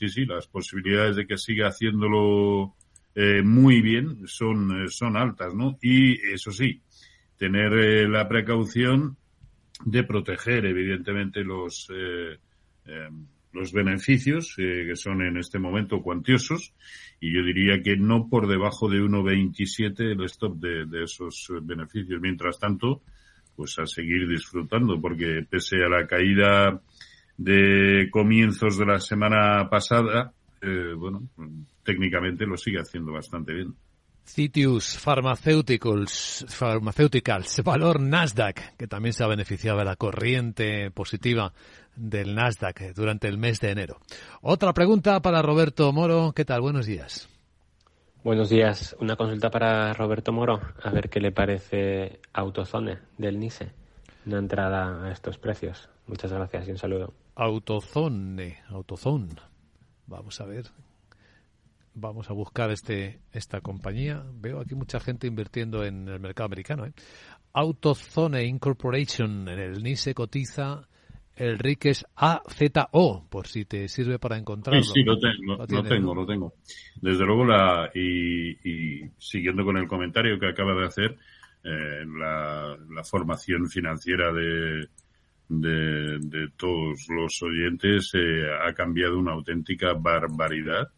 Sí, 0.03 0.10
sí, 0.10 0.25
las 0.25 0.48
posibilidades 0.48 1.15
de 1.15 1.25
que 1.25 1.38
siga 1.38 1.69
haciéndolo 1.69 2.75
eh, 3.15 3.41
muy 3.41 3.79
bien 3.79 4.27
son, 4.27 4.83
eh, 4.83 4.89
son 4.89 5.15
altas, 5.15 5.53
¿no? 5.53 5.77
Y 5.81 6.19
eso 6.33 6.51
sí, 6.51 6.81
tener 7.38 7.72
eh, 7.72 8.07
la 8.10 8.27
precaución 8.27 9.15
de 9.86 10.03
proteger, 10.03 10.65
evidentemente, 10.65 11.41
los, 11.45 11.88
eh, 11.89 12.38
eh, 12.86 13.10
los 13.53 13.72
beneficios, 13.72 14.55
que 14.57 14.93
son 14.95 15.22
en 15.22 15.38
este 15.38 15.57
momento 15.57 16.01
cuantiosos, 16.01 16.74
y 17.22 17.33
yo 17.33 17.41
diría 17.43 17.81
que 17.81 17.95
no 17.95 18.27
por 18.27 18.50
debajo 18.50 18.89
de 18.89 19.00
1,27 19.00 20.12
el 20.12 20.24
stop 20.25 20.57
de, 20.57 21.03
esos 21.03 21.48
beneficios. 21.62 22.19
Mientras 22.19 22.60
tanto, 22.60 23.03
pues 23.55 23.79
a 23.79 23.86
seguir 23.86 24.27
disfrutando, 24.27 25.00
porque 25.00 25.45
pese 25.50 25.77
a 25.77 25.88
la 25.88 26.05
caída 26.07 26.81
de 27.43 28.09
comienzos 28.09 28.77
de 28.77 28.85
la 28.85 29.00
semana 29.00 29.69
pasada, 29.69 30.31
eh, 30.62 30.93
bueno, 30.95 31.23
técnicamente 31.83 32.45
lo 32.45 32.55
sigue 32.55 32.79
haciendo 32.79 33.12
bastante 33.12 33.53
bien. 33.53 33.75
Citius 34.23 34.97
Pharmaceuticals, 34.97 36.45
Pharmaceuticals, 36.47 37.62
valor 37.62 38.00
Nasdaq, 38.00 38.77
que 38.77 38.88
también 38.88 39.12
se 39.12 39.25
ha 39.25 39.27
beneficiado 39.27 39.79
de 39.79 39.85
la 39.85 39.97
corriente 39.97 40.89
positiva 40.91 41.51
del 41.97 42.33
Nasdaq 42.33 42.93
durante 42.95 43.27
el 43.27 43.38
mes 43.38 43.59
de 43.59 43.71
enero. 43.71 43.97
Otra 44.41 44.73
pregunta 44.73 45.21
para 45.21 45.41
Roberto 45.41 45.91
Moro. 45.91 46.31
¿Qué 46.33 46.45
tal? 46.45 46.62
Buenos 46.62 46.85
días. 46.85 47.27
Buenos 48.23 48.50
días. 48.50 48.95
Una 49.01 49.17
consulta 49.17 49.50
para 49.50 49.91
Roberto 49.91 50.31
Moro. 50.31 50.62
A 50.81 50.89
ver 50.91 51.09
qué 51.09 51.19
le 51.19 51.33
parece 51.33 52.21
Autozone 52.31 53.00
del 53.17 53.38
NISE. 53.38 53.73
Una 54.25 54.39
entrada 54.39 55.05
a 55.05 55.12
estos 55.12 55.38
precios. 55.38 55.89
Muchas 56.07 56.31
gracias 56.31 56.69
y 56.69 56.71
un 56.71 56.77
saludo. 56.77 57.13
Autozone, 57.35 58.59
Autozone. 58.69 59.35
Vamos 60.07 60.39
a 60.41 60.45
ver. 60.45 60.65
Vamos 61.95 62.29
a 62.29 62.33
buscar 62.33 62.71
este 62.71 63.19
esta 63.31 63.61
compañía. 63.61 64.23
Veo 64.35 64.59
aquí 64.59 64.75
mucha 64.75 64.99
gente 64.99 65.27
invirtiendo 65.27 65.83
en 65.83 66.07
el 66.07 66.19
mercado 66.19 66.45
americano. 66.45 66.85
¿eh? 66.85 66.93
Autozone 67.53 68.45
Incorporation 68.45 69.47
en 69.47 69.59
el 69.59 69.83
NISE 69.83 70.13
cotiza 70.13 70.87
el 71.35 71.57
RICES 71.57 72.05
AZO, 72.15 73.25
por 73.29 73.47
si 73.47 73.65
te 73.65 73.87
sirve 73.87 74.19
para 74.19 74.37
encontrarlo. 74.37 74.83
Sí, 74.83 74.91
sí, 74.93 75.03
lo, 75.03 75.17
tengo, 75.17 75.55
lo, 75.55 75.83
tengo, 75.83 76.13
¿no? 76.13 76.21
lo 76.21 76.25
tengo. 76.27 76.53
Desde 77.01 77.25
luego, 77.25 77.45
la, 77.45 77.89
y, 77.93 78.51
y 78.51 79.09
siguiendo 79.17 79.65
con 79.65 79.77
el 79.77 79.87
comentario 79.87 80.39
que 80.39 80.49
acaba 80.49 80.75
de 80.75 80.85
hacer, 80.85 81.17
eh, 81.63 82.05
la, 82.05 82.77
la 82.89 83.03
formación 83.03 83.67
financiera 83.67 84.31
de, 84.31 84.89
de, 85.62 86.19
de 86.19 86.48
todos 86.57 87.05
los 87.10 87.41
oyentes 87.41 88.12
eh, 88.13 88.43
ha 88.67 88.74
cambiado 88.74 89.17
una 89.17 89.33
auténtica 89.33 89.93
barbaridad 89.93 90.89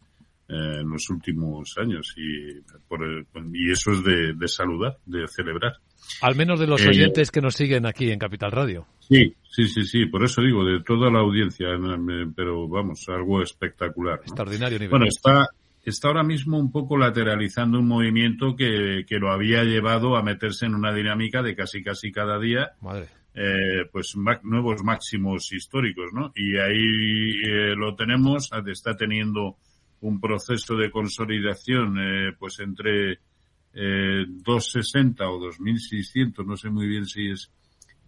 eh, 0.48 0.80
en 0.80 0.88
los 0.90 1.08
últimos 1.10 1.76
años 1.78 2.14
y, 2.16 2.60
por 2.88 3.00
y 3.52 3.70
eso 3.70 3.92
es 3.92 4.04
de, 4.04 4.34
de 4.34 4.48
saludar, 4.48 4.96
de 5.04 5.26
celebrar. 5.28 5.72
Al 6.22 6.36
menos 6.36 6.60
de 6.60 6.66
los 6.66 6.80
Eh, 6.84 6.88
oyentes 6.90 7.30
que 7.30 7.40
nos 7.40 7.54
siguen 7.54 7.84
aquí 7.86 8.10
en 8.10 8.18
Capital 8.18 8.52
Radio. 8.52 8.86
Sí, 9.00 9.34
sí, 9.48 9.66
sí, 9.68 9.82
sí, 9.82 10.06
por 10.06 10.22
eso 10.24 10.42
digo, 10.42 10.64
de 10.64 10.82
toda 10.82 11.10
la 11.10 11.20
audiencia, 11.20 11.68
eh, 11.70 12.26
pero 12.34 12.68
vamos, 12.68 13.04
algo 13.08 13.42
espectacular. 13.42 14.18
¿no? 14.18 14.22
Extraordinario 14.22 14.78
nivel. 14.78 14.90
Bueno, 14.90 15.06
está, 15.06 15.48
está 15.90 16.08
ahora 16.08 16.22
mismo 16.22 16.58
un 16.58 16.70
poco 16.70 16.96
lateralizando 16.96 17.78
un 17.78 17.88
movimiento 17.88 18.56
que, 18.56 19.04
que 19.06 19.18
lo 19.18 19.30
había 19.30 19.64
llevado 19.64 20.16
a 20.16 20.22
meterse 20.22 20.66
en 20.66 20.74
una 20.74 20.92
dinámica 20.92 21.42
de 21.42 21.54
casi 21.54 21.82
casi 21.82 22.10
cada 22.12 22.38
día, 22.38 22.72
Madre. 22.80 23.08
eh, 23.34 23.86
pues 23.92 24.14
nuevos 24.42 24.82
máximos 24.82 25.52
históricos, 25.52 26.12
¿no? 26.12 26.32
Y 26.34 26.56
ahí 26.56 27.40
eh, 27.44 27.74
lo 27.76 27.94
tenemos, 27.94 28.50
está 28.66 28.96
teniendo 28.96 29.56
un 30.00 30.20
proceso 30.20 30.76
de 30.76 30.90
consolidación, 30.90 31.96
eh, 31.98 32.32
pues 32.38 32.58
entre 32.60 33.20
eh, 33.74 34.24
260 34.26 35.28
o 35.28 35.38
2600, 35.38 36.46
no 36.46 36.56
sé 36.56 36.70
muy 36.70 36.86
bien 36.86 37.06
si 37.06 37.30
es 37.30 37.50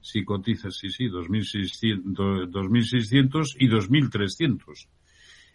si 0.01 0.25
cotiza, 0.25 0.71
sí, 0.71 0.91
sí, 0.91 1.09
2600, 1.09 2.51
2600 2.51 3.57
y 3.59 3.67
2300. 3.67 4.89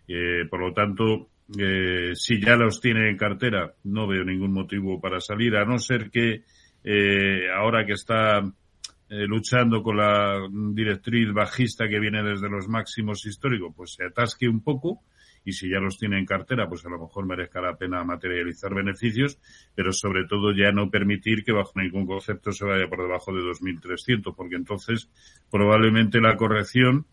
Eh, 0.08 0.46
por 0.50 0.60
lo 0.60 0.74
tanto, 0.74 1.30
eh, 1.58 2.12
si 2.16 2.42
ya 2.42 2.56
los 2.56 2.80
tiene 2.80 3.10
en 3.10 3.18
cartera, 3.18 3.74
no 3.84 4.08
veo 4.08 4.24
ningún 4.24 4.54
motivo 4.54 5.00
para 5.00 5.20
salir, 5.20 5.56
a 5.56 5.66
no 5.66 5.78
ser 5.78 6.10
que 6.10 6.44
eh, 6.84 7.48
ahora 7.56 7.86
que 7.86 7.94
está 7.94 8.40
eh, 8.40 9.26
luchando 9.28 9.84
con 9.84 9.98
la 9.98 10.48
directriz 10.74 11.32
bajista 11.32 11.88
que 11.88 12.00
viene 12.00 12.24
desde 12.24 12.50
los 12.50 12.68
máximos 12.68 13.26
históricos, 13.26 13.74
pues 13.76 13.94
se 13.94 14.06
atasque 14.06 14.48
un 14.48 14.64
poco 14.64 15.02
y 15.46 15.52
si 15.52 15.70
ya 15.70 15.80
los 15.80 15.98
tiene 15.98 16.18
en 16.18 16.26
cartera, 16.26 16.68
pues 16.68 16.86
a 16.86 16.90
lo 16.90 17.00
mejor 17.00 17.26
merezca 17.26 17.62
la 17.62 17.76
pena 17.76 18.04
materializar 18.04 18.74
beneficios, 18.74 19.38
pero 19.76 19.92
sobre 19.92 20.26
todo 20.26 20.54
ya 20.54 20.72
no 20.72 20.90
permitir 20.90 21.44
que 21.44 21.52
bajo 21.52 21.74
ningún 21.76 22.06
concepto 22.06 22.52
se 22.52 22.66
vaya 22.66 22.88
por 22.88 23.02
debajo 23.02 23.34
de 23.34 23.42
2.300, 23.42 24.34
porque 24.36 24.56
entonces 24.56 25.10
probablemente 25.52 26.22
la 26.22 26.38
corrección 26.38 27.06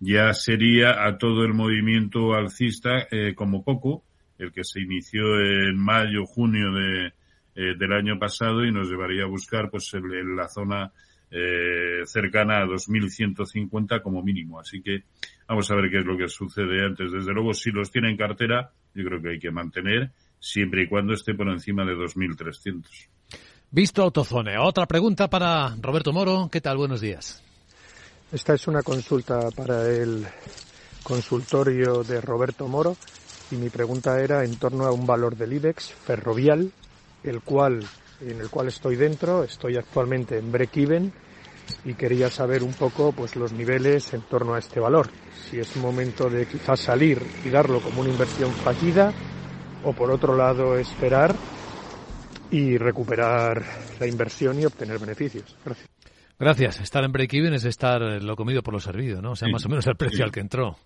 ya 0.00 0.32
sería 0.32 1.04
a 1.06 1.18
todo 1.18 1.44
el 1.44 1.54
movimiento 1.54 2.34
alcista 2.34 3.06
eh, 3.10 3.34
como 3.34 3.64
poco, 3.64 4.04
el 4.38 4.52
que 4.52 4.64
se 4.64 4.80
inició 4.80 5.40
en 5.40 5.76
mayo, 5.76 6.24
junio 6.26 6.72
de, 6.72 7.06
eh, 7.56 7.74
del 7.76 7.92
año 7.92 8.18
pasado 8.18 8.64
y 8.64 8.70
nos 8.70 8.88
llevaría 8.88 9.24
a 9.24 9.26
buscar 9.26 9.70
pues 9.70 9.92
el- 9.94 10.12
en 10.12 10.36
la 10.36 10.48
zona 10.48 10.92
eh, 11.30 12.02
cercana 12.06 12.60
a 12.62 12.66
2.150 12.66 14.00
como 14.00 14.22
mínimo. 14.22 14.60
Así 14.60 14.80
que 14.80 15.02
vamos 15.46 15.70
a 15.70 15.74
ver 15.74 15.90
qué 15.90 15.98
es 15.98 16.06
lo 16.06 16.16
que 16.16 16.28
sucede 16.28 16.84
antes. 16.86 17.12
Desde 17.12 17.34
luego, 17.34 17.52
si 17.52 17.70
los 17.70 17.90
tiene 17.90 18.10
en 18.10 18.16
cartera, 18.16 18.70
yo 18.94 19.04
creo 19.04 19.20
que 19.20 19.30
hay 19.30 19.38
que 19.38 19.50
mantener 19.50 20.10
siempre 20.40 20.84
y 20.84 20.86
cuando 20.86 21.12
esté 21.12 21.34
por 21.34 21.48
encima 21.48 21.84
de 21.84 21.94
2.300. 21.94 23.08
Visto 23.70 24.02
Autozone. 24.02 24.56
Otra 24.56 24.86
pregunta 24.86 25.28
para 25.28 25.76
Roberto 25.82 26.12
Moro. 26.12 26.48
¿Qué 26.50 26.60
tal? 26.62 26.78
Buenos 26.78 27.00
días. 27.02 27.44
Esta 28.30 28.52
es 28.52 28.68
una 28.68 28.82
consulta 28.82 29.50
para 29.56 29.88
el 29.88 30.26
consultorio 31.02 32.02
de 32.04 32.20
Roberto 32.20 32.68
Moro 32.68 32.94
y 33.50 33.56
mi 33.56 33.70
pregunta 33.70 34.20
era 34.20 34.44
en 34.44 34.56
torno 34.56 34.84
a 34.84 34.92
un 34.92 35.06
valor 35.06 35.34
del 35.34 35.54
IBEX 35.54 35.92
ferrovial, 35.92 36.70
el 37.24 37.40
cual, 37.40 37.86
en 38.20 38.38
el 38.38 38.50
cual 38.50 38.68
estoy 38.68 38.96
dentro, 38.96 39.44
estoy 39.44 39.78
actualmente 39.78 40.36
en 40.36 40.52
break-even 40.52 41.10
y 41.86 41.94
quería 41.94 42.28
saber 42.28 42.62
un 42.62 42.74
poco 42.74 43.12
pues 43.12 43.34
los 43.34 43.54
niveles 43.54 44.12
en 44.12 44.20
torno 44.20 44.52
a 44.52 44.58
este 44.58 44.78
valor. 44.78 45.08
Si 45.48 45.58
es 45.58 45.74
momento 45.76 46.28
de 46.28 46.44
quizás 46.44 46.80
salir 46.80 47.22
y 47.46 47.48
darlo 47.48 47.80
como 47.80 48.02
una 48.02 48.10
inversión 48.10 48.52
fallida 48.52 49.10
o 49.84 49.94
por 49.94 50.10
otro 50.10 50.36
lado 50.36 50.76
esperar 50.76 51.34
y 52.50 52.76
recuperar 52.76 53.64
la 53.98 54.06
inversión 54.06 54.60
y 54.60 54.66
obtener 54.66 54.98
beneficios. 54.98 55.56
Gracias. 55.64 55.97
Gracias. 56.38 56.80
Estar 56.80 57.04
en 57.04 57.12
break-even 57.12 57.52
es 57.54 57.64
estar 57.64 58.00
eh, 58.02 58.20
lo 58.20 58.36
comido 58.36 58.62
por 58.62 58.74
lo 58.74 58.80
servido, 58.80 59.20
¿no? 59.20 59.32
O 59.32 59.36
sea, 59.36 59.46
Sí. 59.46 59.52
más 59.52 59.66
o 59.66 59.68
menos 59.68 59.86
el 59.86 59.96
precio 59.96 60.18
Sí. 60.18 60.22
al 60.22 60.32
que 60.32 60.40
entró. 60.40 60.76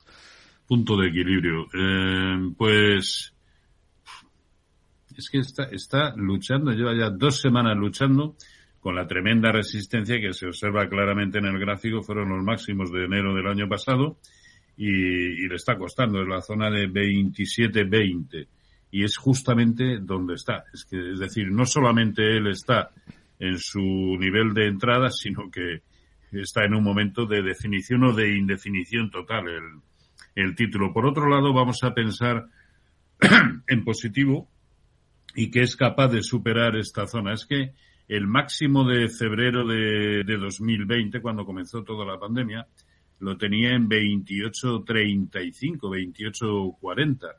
punto 0.66 0.97
de 0.97 1.09
equilibrio. 1.09 1.66
Eh, 1.75 2.52
pues 2.56 3.35
es 5.18 5.28
que 5.30 5.38
está, 5.38 5.64
está 5.64 6.14
luchando, 6.16 6.71
lleva 6.73 6.94
ya 6.97 7.11
dos 7.11 7.40
semanas 7.40 7.76
luchando 7.76 8.37
con 8.80 8.94
la 8.94 9.06
tremenda 9.06 9.52
resistencia 9.52 10.18
que 10.21 10.32
se 10.32 10.47
observa 10.47 10.88
claramente 10.88 11.38
en 11.38 11.44
el 11.47 11.59
gráfico, 11.59 12.02
fueron 12.02 12.30
los 12.30 12.42
máximos 12.42 12.90
de 12.90 13.04
enero 13.04 13.35
del 13.35 13.47
año 13.49 13.68
pasado 13.68 14.16
y, 14.76 14.87
y 14.88 15.49
le 15.49 15.56
está 15.56 15.76
costando, 15.76 16.23
es 16.23 16.28
la 16.28 16.40
zona 16.40 16.71
de 16.71 16.88
27-20 16.88 18.47
y 18.92 19.04
es 19.04 19.16
justamente 19.18 19.99
donde 20.00 20.35
está. 20.35 20.64
Es 20.73 20.85
que, 20.87 21.12
es 21.12 21.18
decir, 21.18 21.50
no 21.50 21.66
solamente 21.66 22.23
él 22.38 22.47
está 22.47 22.90
en 23.42 23.58
su 23.58 23.80
nivel 23.80 24.54
de 24.54 24.68
entrada, 24.68 25.11
sino 25.11 25.50
que 25.50 25.82
está 26.30 26.64
en 26.64 26.75
un 26.75 26.84
momento 26.84 27.26
de 27.26 27.42
definición 27.42 28.04
o 28.04 28.12
de 28.12 28.37
indefinición 28.37 29.11
total 29.11 29.49
el, 29.49 29.64
el 30.37 30.54
título. 30.54 30.92
Por 30.92 31.06
otro 31.06 31.28
lado, 31.28 31.52
vamos 31.52 31.82
a 31.82 31.92
pensar 31.92 32.46
en 33.66 33.84
positivo 33.84 34.49
y 35.34 35.50
que 35.50 35.62
es 35.62 35.75
capaz 35.75 36.06
de 36.08 36.22
superar 36.22 36.76
esta 36.76 37.08
zona. 37.08 37.32
Es 37.32 37.44
que 37.44 37.72
el 38.06 38.28
máximo 38.28 38.84
de 38.84 39.08
febrero 39.08 39.66
de, 39.66 40.22
de 40.25 40.37
2020, 40.37 41.20
cuando 41.20 41.44
comenzó 41.44 41.82
toda 41.82 42.06
la 42.06 42.20
pandemia, 42.20 42.68
lo 43.18 43.37
tenía 43.37 43.72
en 43.72 43.88
28.35, 43.88 45.80
28.40. 45.80 47.34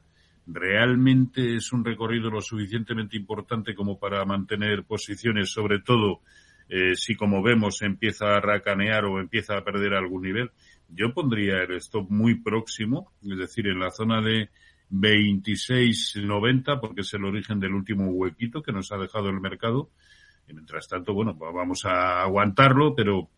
Realmente 0.45 1.55
es 1.55 1.71
un 1.71 1.85
recorrido 1.85 2.29
lo 2.29 2.41
suficientemente 2.41 3.15
importante 3.15 3.73
como 3.73 3.97
para 3.97 4.25
mantener 4.25 4.83
posiciones, 4.83 5.50
sobre 5.50 5.79
todo 5.79 6.21
eh, 6.69 6.95
si 6.95 7.15
como 7.15 7.41
vemos 7.41 7.81
empieza 7.81 8.35
a 8.35 8.41
racanear 8.41 9.05
o 9.05 9.19
empieza 9.19 9.57
a 9.57 9.63
perder 9.63 9.93
algún 9.93 10.23
nivel, 10.23 10.51
yo 10.89 11.13
pondría 11.13 11.63
el 11.63 11.75
stop 11.77 12.09
muy 12.09 12.35
próximo, 12.35 13.13
es 13.21 13.38
decir, 13.38 13.67
en 13.67 13.79
la 13.79 13.89
zona 13.89 14.21
de 14.21 14.50
26.90, 14.91 16.79
porque 16.79 17.01
es 17.01 17.13
el 17.13 17.25
origen 17.25 17.59
del 17.59 17.73
último 17.73 18.09
huequito 18.12 18.62
que 18.62 18.71
nos 18.71 18.91
ha 18.91 18.97
dejado 18.97 19.29
el 19.29 19.39
mercado. 19.39 19.89
Y 20.47 20.53
mientras 20.53 20.88
tanto, 20.88 21.13
bueno, 21.13 21.33
vamos 21.35 21.85
a 21.85 22.21
aguantarlo, 22.21 22.93
pero 22.95 23.29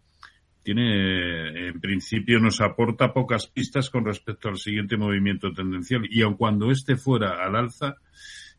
tiene, 0.65 1.67
en 1.67 1.79
principio, 1.79 2.39
nos 2.39 2.60
aporta 2.60 3.13
pocas 3.13 3.45
pistas 3.48 3.91
con 3.91 4.03
respecto 4.03 4.50
al 4.50 4.57
siguiente 4.57 4.98
movimiento 4.98 5.53
tendencial. 5.53 6.07
Y 6.10 6.24
aun 6.24 6.36
cuando 6.36 6.72
este 6.72 6.98
fuera 6.98 7.45
al 7.45 7.55
alza, 7.55 7.98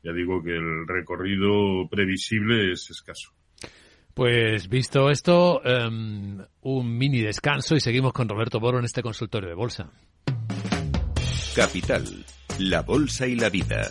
ya 0.04 0.12
digo 0.12 0.40
que 0.42 0.52
el 0.52 0.86
recorrido 0.86 1.88
previsible 1.90 2.72
es 2.72 2.88
escaso. 2.90 3.32
Pues 4.14 4.68
visto 4.68 5.10
esto, 5.10 5.60
em, 5.64 6.38
un 6.62 6.96
mini 6.96 7.20
descanso 7.20 7.74
y 7.74 7.80
seguimos 7.80 8.12
con 8.12 8.28
Roberto 8.28 8.60
Boro 8.60 8.78
en 8.78 8.84
este 8.84 9.02
consultorio 9.02 9.48
de 9.48 9.54
bolsa. 9.54 9.90
Capital, 11.54 12.24
la 12.60 12.82
bolsa 12.82 13.26
y 13.26 13.34
la 13.34 13.50
vida. 13.50 13.90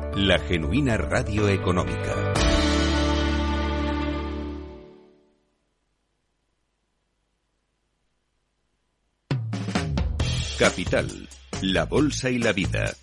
la 0.15 0.37
genuina 0.39 0.97
radio 0.97 1.47
económica. 1.47 2.33
Capital, 10.59 11.29
la 11.61 11.85
bolsa 11.85 12.29
y 12.29 12.39
la 12.39 12.51
vida. 12.51 12.93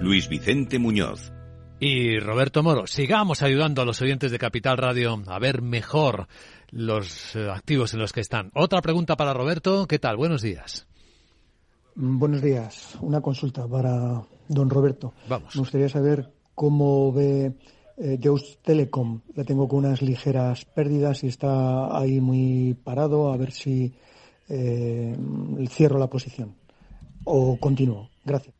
Luis 0.00 0.28
Vicente 0.28 0.78
Muñoz. 0.78 1.32
Y 1.80 2.18
Roberto 2.18 2.62
Moro, 2.62 2.86
sigamos 2.86 3.42
ayudando 3.42 3.82
a 3.82 3.84
los 3.84 4.00
oyentes 4.02 4.30
de 4.30 4.38
Capital 4.38 4.78
Radio 4.78 5.22
a 5.26 5.38
ver 5.38 5.62
mejor 5.62 6.28
los 6.74 7.36
eh, 7.36 7.48
activos 7.50 7.94
en 7.94 8.00
los 8.00 8.12
que 8.12 8.20
están. 8.20 8.50
Otra 8.54 8.82
pregunta 8.82 9.16
para 9.16 9.32
Roberto. 9.32 9.86
¿Qué 9.86 9.98
tal? 9.98 10.16
Buenos 10.16 10.42
días. 10.42 10.86
Buenos 11.94 12.42
días. 12.42 12.98
Una 13.00 13.20
consulta 13.20 13.66
para 13.68 14.22
don 14.48 14.68
Roberto. 14.68 15.14
Vamos. 15.28 15.54
Me 15.54 15.60
gustaría 15.60 15.88
saber 15.88 16.32
cómo 16.54 17.12
ve 17.12 17.54
eh, 17.96 18.18
Just 18.22 18.62
Telecom. 18.62 19.20
La 19.36 19.44
tengo 19.44 19.68
con 19.68 19.84
unas 19.84 20.02
ligeras 20.02 20.64
pérdidas 20.64 21.22
y 21.22 21.28
está 21.28 21.96
ahí 21.96 22.20
muy 22.20 22.74
parado. 22.74 23.32
A 23.32 23.36
ver 23.36 23.52
si 23.52 23.94
eh, 24.48 25.16
cierro 25.68 25.98
la 25.98 26.08
posición. 26.08 26.56
O 27.24 27.56
continúo. 27.58 28.10
Gracias. 28.24 28.54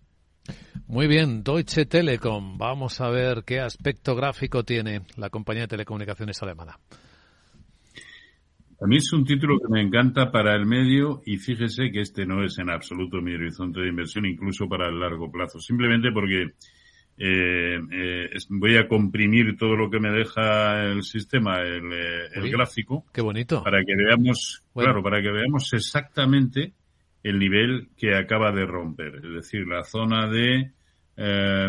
Muy 0.87 1.09
bien, 1.09 1.43
Deutsche 1.43 1.87
Telekom. 1.87 2.59
Vamos 2.59 3.01
a 3.01 3.09
ver 3.09 3.43
qué 3.45 3.61
aspecto 3.61 4.15
gráfico 4.15 4.63
tiene 4.63 5.03
la 5.17 5.31
compañía 5.31 5.63
de 5.63 5.69
telecomunicaciones 5.69 6.41
alemana. 6.43 6.79
A 8.81 8.87
mí 8.87 8.97
es 8.97 9.13
un 9.13 9.25
título 9.25 9.59
que 9.59 9.69
me 9.73 9.81
encanta 9.81 10.31
para 10.31 10.55
el 10.55 10.67
medio 10.67 11.23
y 11.25 11.37
fíjese 11.39 11.91
que 11.91 12.01
este 12.01 12.27
no 12.27 12.45
es 12.45 12.59
en 12.59 12.71
absoluto 12.71 13.21
mi 13.23 13.35
horizonte 13.35 13.81
de 13.81 13.89
inversión, 13.89 14.27
incluso 14.27 14.69
para 14.69 14.89
el 14.89 14.99
largo 14.99 15.31
plazo. 15.31 15.59
Simplemente 15.61 16.11
porque 16.13 16.49
eh, 17.17 17.79
eh, 17.93 18.31
voy 18.49 18.77
a 18.77 18.89
comprimir 18.89 19.57
todo 19.57 19.77
lo 19.77 19.89
que 19.89 20.01
me 20.01 20.11
deja 20.11 20.85
el 20.85 21.03
sistema, 21.05 21.61
el, 21.61 21.93
eh, 21.93 22.27
el 22.35 22.43
Uy, 22.45 22.51
gráfico, 22.51 23.05
Qué 23.13 23.21
bonito. 23.21 23.63
para 23.63 23.85
que 23.85 23.95
veamos, 23.95 24.63
Bueno. 24.75 24.91
claro, 24.91 25.03
para 25.03 25.23
que 25.23 25.31
veamos 25.31 25.73
exactamente 25.73 26.73
el 27.23 27.39
nivel 27.39 27.89
que 27.97 28.17
acaba 28.17 28.51
de 28.53 28.67
romper. 28.67 29.15
Es 29.17 29.33
decir, 29.35 29.67
la 29.67 29.85
zona 29.85 30.29
de 30.29 30.73
eh, 31.17 31.69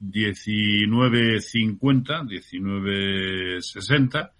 19.50, 0.00 2.26
19.60, 2.26 4.30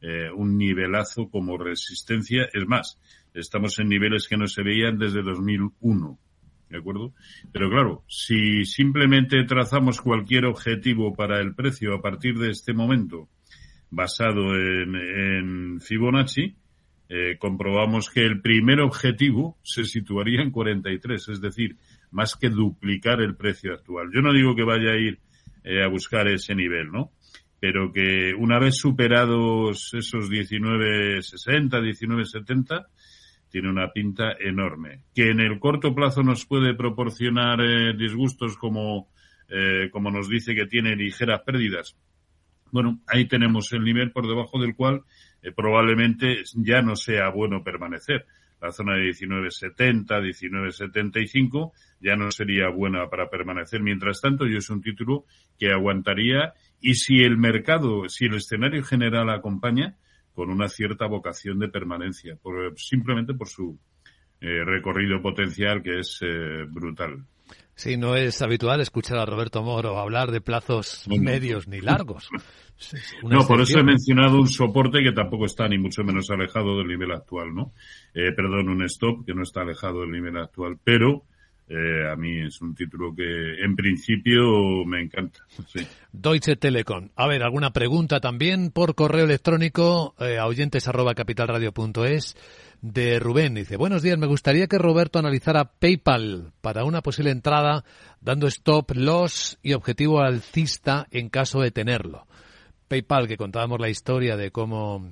eh, 0.00 0.30
un 0.34 0.56
nivelazo 0.56 1.28
como 1.28 1.58
resistencia. 1.58 2.48
Es 2.52 2.66
más, 2.66 2.98
estamos 3.34 3.78
en 3.78 3.88
niveles 3.88 4.28
que 4.28 4.36
no 4.36 4.46
se 4.46 4.62
veían 4.62 4.98
desde 4.98 5.22
2001. 5.22 6.18
¿De 6.70 6.78
acuerdo? 6.78 7.14
Pero 7.50 7.70
claro, 7.70 8.04
si 8.08 8.64
simplemente 8.66 9.42
trazamos 9.44 10.02
cualquier 10.02 10.44
objetivo 10.44 11.14
para 11.14 11.40
el 11.40 11.54
precio 11.54 11.94
a 11.94 12.02
partir 12.02 12.38
de 12.38 12.50
este 12.50 12.74
momento, 12.74 13.28
basado 13.90 14.54
en, 14.54 14.94
en 14.94 15.80
Fibonacci, 15.80 16.56
eh, 17.10 17.38
comprobamos 17.38 18.10
que 18.10 18.20
el 18.20 18.42
primer 18.42 18.80
objetivo 18.80 19.56
se 19.62 19.84
situaría 19.84 20.42
en 20.42 20.50
43, 20.50 21.28
es 21.30 21.40
decir, 21.40 21.76
más 22.10 22.36
que 22.36 22.50
duplicar 22.50 23.22
el 23.22 23.34
precio 23.34 23.72
actual. 23.72 24.10
Yo 24.14 24.20
no 24.20 24.32
digo 24.34 24.54
que 24.54 24.62
vaya 24.62 24.92
a 24.92 24.98
ir 24.98 25.18
eh, 25.64 25.82
a 25.82 25.88
buscar 25.88 26.28
ese 26.28 26.54
nivel, 26.54 26.92
¿no? 26.92 27.12
Pero 27.60 27.92
que 27.92 28.34
una 28.34 28.58
vez 28.58 28.76
superados 28.76 29.92
esos 29.94 30.30
19.60, 30.30 31.70
19.70, 31.70 32.86
tiene 33.50 33.70
una 33.70 33.90
pinta 33.92 34.32
enorme. 34.38 35.02
Que 35.14 35.30
en 35.30 35.40
el 35.40 35.58
corto 35.58 35.94
plazo 35.94 36.22
nos 36.22 36.46
puede 36.46 36.74
proporcionar 36.74 37.60
eh, 37.60 37.94
disgustos 37.96 38.56
como, 38.56 39.08
eh, 39.48 39.88
como 39.90 40.10
nos 40.10 40.28
dice 40.28 40.54
que 40.54 40.66
tiene 40.66 40.94
ligeras 40.94 41.42
pérdidas. 41.42 41.96
Bueno, 42.70 43.00
ahí 43.06 43.26
tenemos 43.26 43.72
el 43.72 43.82
nivel 43.82 44.12
por 44.12 44.26
debajo 44.26 44.60
del 44.60 44.76
cual 44.76 45.02
eh, 45.42 45.52
probablemente 45.52 46.42
ya 46.54 46.82
no 46.82 46.96
sea 46.96 47.30
bueno 47.30 47.64
permanecer. 47.64 48.26
La 48.60 48.72
zona 48.72 48.94
de 48.94 49.10
19.70, 49.10 50.06
19.75 50.06 51.72
ya 52.00 52.16
no 52.16 52.30
sería 52.30 52.68
buena 52.68 53.08
para 53.08 53.30
permanecer. 53.30 53.82
Mientras 53.82 54.20
tanto, 54.20 54.46
yo 54.46 54.58
es 54.58 54.70
un 54.70 54.80
título 54.80 55.24
que 55.58 55.72
aguantaría 55.72 56.54
y 56.80 56.94
si 56.94 57.22
el 57.22 57.36
mercado, 57.36 58.08
si 58.08 58.26
el 58.26 58.34
escenario 58.34 58.82
general 58.82 59.30
acompaña, 59.30 59.96
con 60.32 60.50
una 60.50 60.68
cierta 60.68 61.06
vocación 61.06 61.58
de 61.58 61.68
permanencia, 61.68 62.36
por, 62.36 62.78
simplemente 62.78 63.34
por 63.34 63.48
su 63.48 63.76
eh, 64.40 64.64
recorrido 64.64 65.20
potencial 65.20 65.82
que 65.82 65.98
es 65.98 66.20
eh, 66.22 66.64
brutal. 66.68 67.24
Sí, 67.78 67.96
no 67.96 68.16
es 68.16 68.42
habitual 68.42 68.80
escuchar 68.80 69.18
a 69.18 69.24
Roberto 69.24 69.62
Moro 69.62 70.00
hablar 70.00 70.32
de 70.32 70.40
plazos 70.40 71.06
medios 71.06 71.68
ni 71.68 71.80
largos. 71.80 72.28
No, 73.24 73.44
por 73.44 73.60
eso 73.60 73.80
he 73.80 73.82
mencionado 73.82 74.38
un 74.38 74.46
soporte 74.46 75.02
que 75.02 75.10
tampoco 75.10 75.46
está 75.46 75.66
ni 75.66 75.78
mucho 75.78 76.04
menos 76.04 76.30
alejado 76.30 76.78
del 76.78 76.86
nivel 76.86 77.10
actual, 77.10 77.52
¿no? 77.52 77.72
Eh, 78.14 78.30
perdón, 78.36 78.68
un 78.68 78.84
stop 78.84 79.26
que 79.26 79.34
no 79.34 79.42
está 79.42 79.62
alejado 79.62 80.02
del 80.02 80.12
nivel 80.12 80.36
actual, 80.36 80.78
pero 80.84 81.24
eh, 81.68 82.10
a 82.10 82.16
mí 82.16 82.40
es 82.46 82.60
un 82.62 82.74
título 82.74 83.14
que 83.14 83.62
en 83.62 83.76
principio 83.76 84.84
me 84.86 85.02
encanta. 85.02 85.40
Deutsche 86.12 86.56
Telekom. 86.56 87.10
A 87.14 87.26
ver, 87.26 87.42
alguna 87.42 87.72
pregunta 87.72 88.20
también 88.20 88.70
por 88.70 88.94
correo 88.94 89.24
electrónico 89.24 90.14
eh, 90.18 90.38
a 90.38 90.46
oyentes 90.46 90.88
arroba 90.88 91.14
capitalradio.es 91.14 92.36
de 92.80 93.18
Rubén. 93.18 93.54
Dice, 93.54 93.76
buenos 93.76 94.02
días, 94.02 94.16
me 94.16 94.26
gustaría 94.26 94.66
que 94.66 94.78
Roberto 94.78 95.18
analizara 95.18 95.64
PayPal 95.64 96.52
para 96.62 96.84
una 96.84 97.02
posible 97.02 97.30
entrada 97.30 97.84
dando 98.22 98.46
stop 98.46 98.92
loss 98.94 99.58
y 99.62 99.74
objetivo 99.74 100.20
alcista 100.20 101.06
en 101.10 101.28
caso 101.28 101.60
de 101.60 101.70
tenerlo. 101.70 102.26
PayPal, 102.88 103.28
que 103.28 103.36
contábamos 103.36 103.78
la 103.78 103.90
historia 103.90 104.38
de 104.38 104.50
cómo 104.50 105.10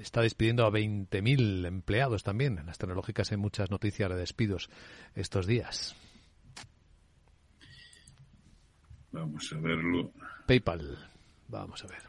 está 0.00 0.22
despidiendo 0.22 0.64
a 0.64 0.70
20.000 0.70 1.66
empleados 1.66 2.22
también. 2.22 2.58
En 2.58 2.66
las 2.66 2.78
tecnológicas 2.78 3.30
hay 3.30 3.38
muchas 3.38 3.70
noticias 3.70 4.08
de 4.10 4.16
despidos 4.16 4.70
estos 5.14 5.46
días. 5.46 5.96
Vamos 9.12 9.52
a 9.52 9.60
verlo. 9.60 10.12
PayPal. 10.46 10.98
Vamos 11.48 11.84
a 11.84 11.88
ver. 11.88 12.02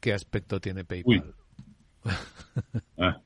¿Qué 0.00 0.12
aspecto 0.12 0.60
tiene 0.60 0.84
PayPal? 0.84 1.34
Ah, 2.98 3.20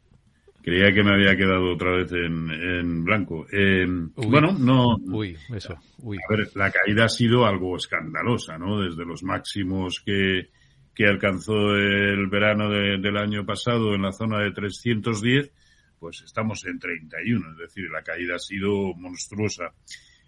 creía 0.63 0.93
que 0.93 1.05
me 1.05 1.13
había 1.13 1.37
quedado 1.37 1.75
otra 1.75 1.93
vez 1.93 2.11
en, 2.11 2.51
en 2.51 3.05
blanco. 3.05 3.47
Eh, 3.53 3.87
bueno, 4.17 4.51
no. 4.59 4.97
Uy, 4.97 5.37
eso. 5.55 5.77
Uy. 5.99 6.19
A 6.19 6.35
ver, 6.35 6.51
la 6.57 6.73
caída 6.73 7.05
ha 7.05 7.09
sido 7.09 7.47
algo 7.47 7.77
escandalosa, 7.77 8.59
¿no? 8.59 8.81
Desde 8.81 9.05
los 9.05 9.23
máximos 9.23 10.03
que, 10.05 10.49
que 10.95 11.07
alcanzó 11.07 11.75
el 11.77 12.27
verano 12.29 12.69
de- 12.71 12.99
del 12.99 13.17
año 13.17 13.45
pasado 13.47 13.95
en 13.95 14.03
la 14.03 14.13
zona 14.13 14.39
de 14.41 14.53
310, 14.53 15.51
pues 15.99 16.23
estamos 16.23 16.65
en 16.67 16.79
31, 16.79 17.53
es 17.53 17.59
decir, 17.59 17.91
la 17.91 18.03
caída 18.03 18.37
ha 18.37 18.39
sido 18.39 18.95
monstruosa. 18.95 19.73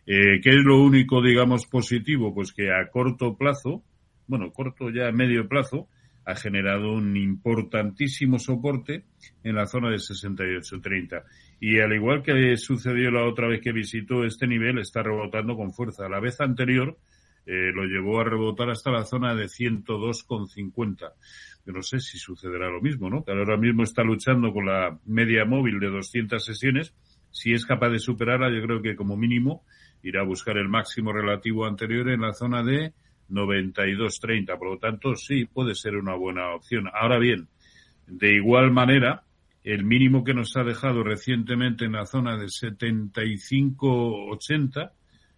Eh, 0.07 0.41
¿Qué 0.43 0.51
es 0.51 0.65
lo 0.65 0.81
único, 0.83 1.23
digamos, 1.23 1.67
positivo? 1.67 2.35
Pues 2.35 2.53
que 2.53 2.71
a 2.73 2.89
corto 2.91 3.37
plazo, 3.37 3.83
bueno, 4.27 4.51
corto 4.53 4.91
ya 4.91 5.09
a 5.09 5.13
medio 5.13 5.49
plazo, 5.49 5.89
ha 6.25 6.35
generado 6.37 6.93
un 6.93 7.17
importantísimo 7.17 8.39
soporte 8.39 9.05
en 9.43 9.57
la 9.57 9.67
zona 9.67 9.91
de 9.91 9.99
68.30. 9.99 11.25
Y 11.61 11.81
al 11.81 11.93
igual 11.95 12.23
que 12.23 12.57
sucedió 12.57 13.11
la 13.11 13.25
otra 13.25 13.49
vez 13.49 13.61
que 13.61 13.73
visitó 13.73 14.25
este 14.25 14.47
nivel, 14.47 14.79
está 14.79 15.03
rebotando 15.03 15.57
con 15.57 15.73
fuerza. 15.73 16.09
La 16.09 16.21
vez 16.21 16.41
anterior 16.41 16.97
eh, 17.45 17.73
lo 17.75 17.85
llevó 17.85 18.21
a 18.21 18.25
rebotar 18.25 18.71
hasta 18.71 18.91
la 18.91 19.05
zona 19.05 19.35
de 19.35 19.47
102,50. 19.47 21.13
Yo 21.65 21.73
no 21.73 21.83
sé 21.83 22.01
si 22.01 22.19
sucederá 22.19 22.69
lo 22.71 22.81
mismo, 22.81 23.09
¿no? 23.09 23.25
Que 23.25 23.33
ahora 23.33 23.57
mismo 23.57 23.83
está 23.83 24.03
luchando 24.03 24.53
con 24.53 24.67
la 24.67 24.99
media 25.07 25.45
móvil 25.45 25.81
de 25.81 25.91
200 25.91 26.45
sesiones. 26.45 26.95
Si 27.31 27.53
es 27.53 27.65
capaz 27.65 27.91
de 27.91 27.99
superarla, 27.99 28.51
yo 28.51 28.63
creo 28.63 28.83
que 28.83 28.97
como 28.97 29.17
mínimo 29.17 29.65
irá 30.03 30.23
a 30.23 30.25
buscar 30.25 30.59
el 30.59 30.69
máximo 30.69 31.13
relativo 31.13 31.67
anterior 31.67 32.09
en 32.11 32.23
la 32.23 32.33
zona 32.33 32.63
de 32.63 32.93
92.30. 33.31 34.59
Por 34.59 34.71
lo 34.71 34.79
tanto, 34.79 35.15
sí, 35.17 35.47
puede 35.47 35.75
ser 35.75 35.97
una 35.97 36.15
buena 36.15 36.55
opción. 36.55 36.89
Ahora 36.93 37.19
bien, 37.19 37.49
de 38.07 38.35
igual 38.35 38.71
manera, 38.73 39.25
el 39.65 39.85
mínimo 39.85 40.25
que 40.25 40.35
nos 40.35 40.57
ha 40.57 40.65
dejado 40.65 41.05
recientemente 41.05 41.85
en 41.85 41.93
la 41.93 42.07
zona 42.07 42.37
de 42.37 42.47
75.80 42.47 44.91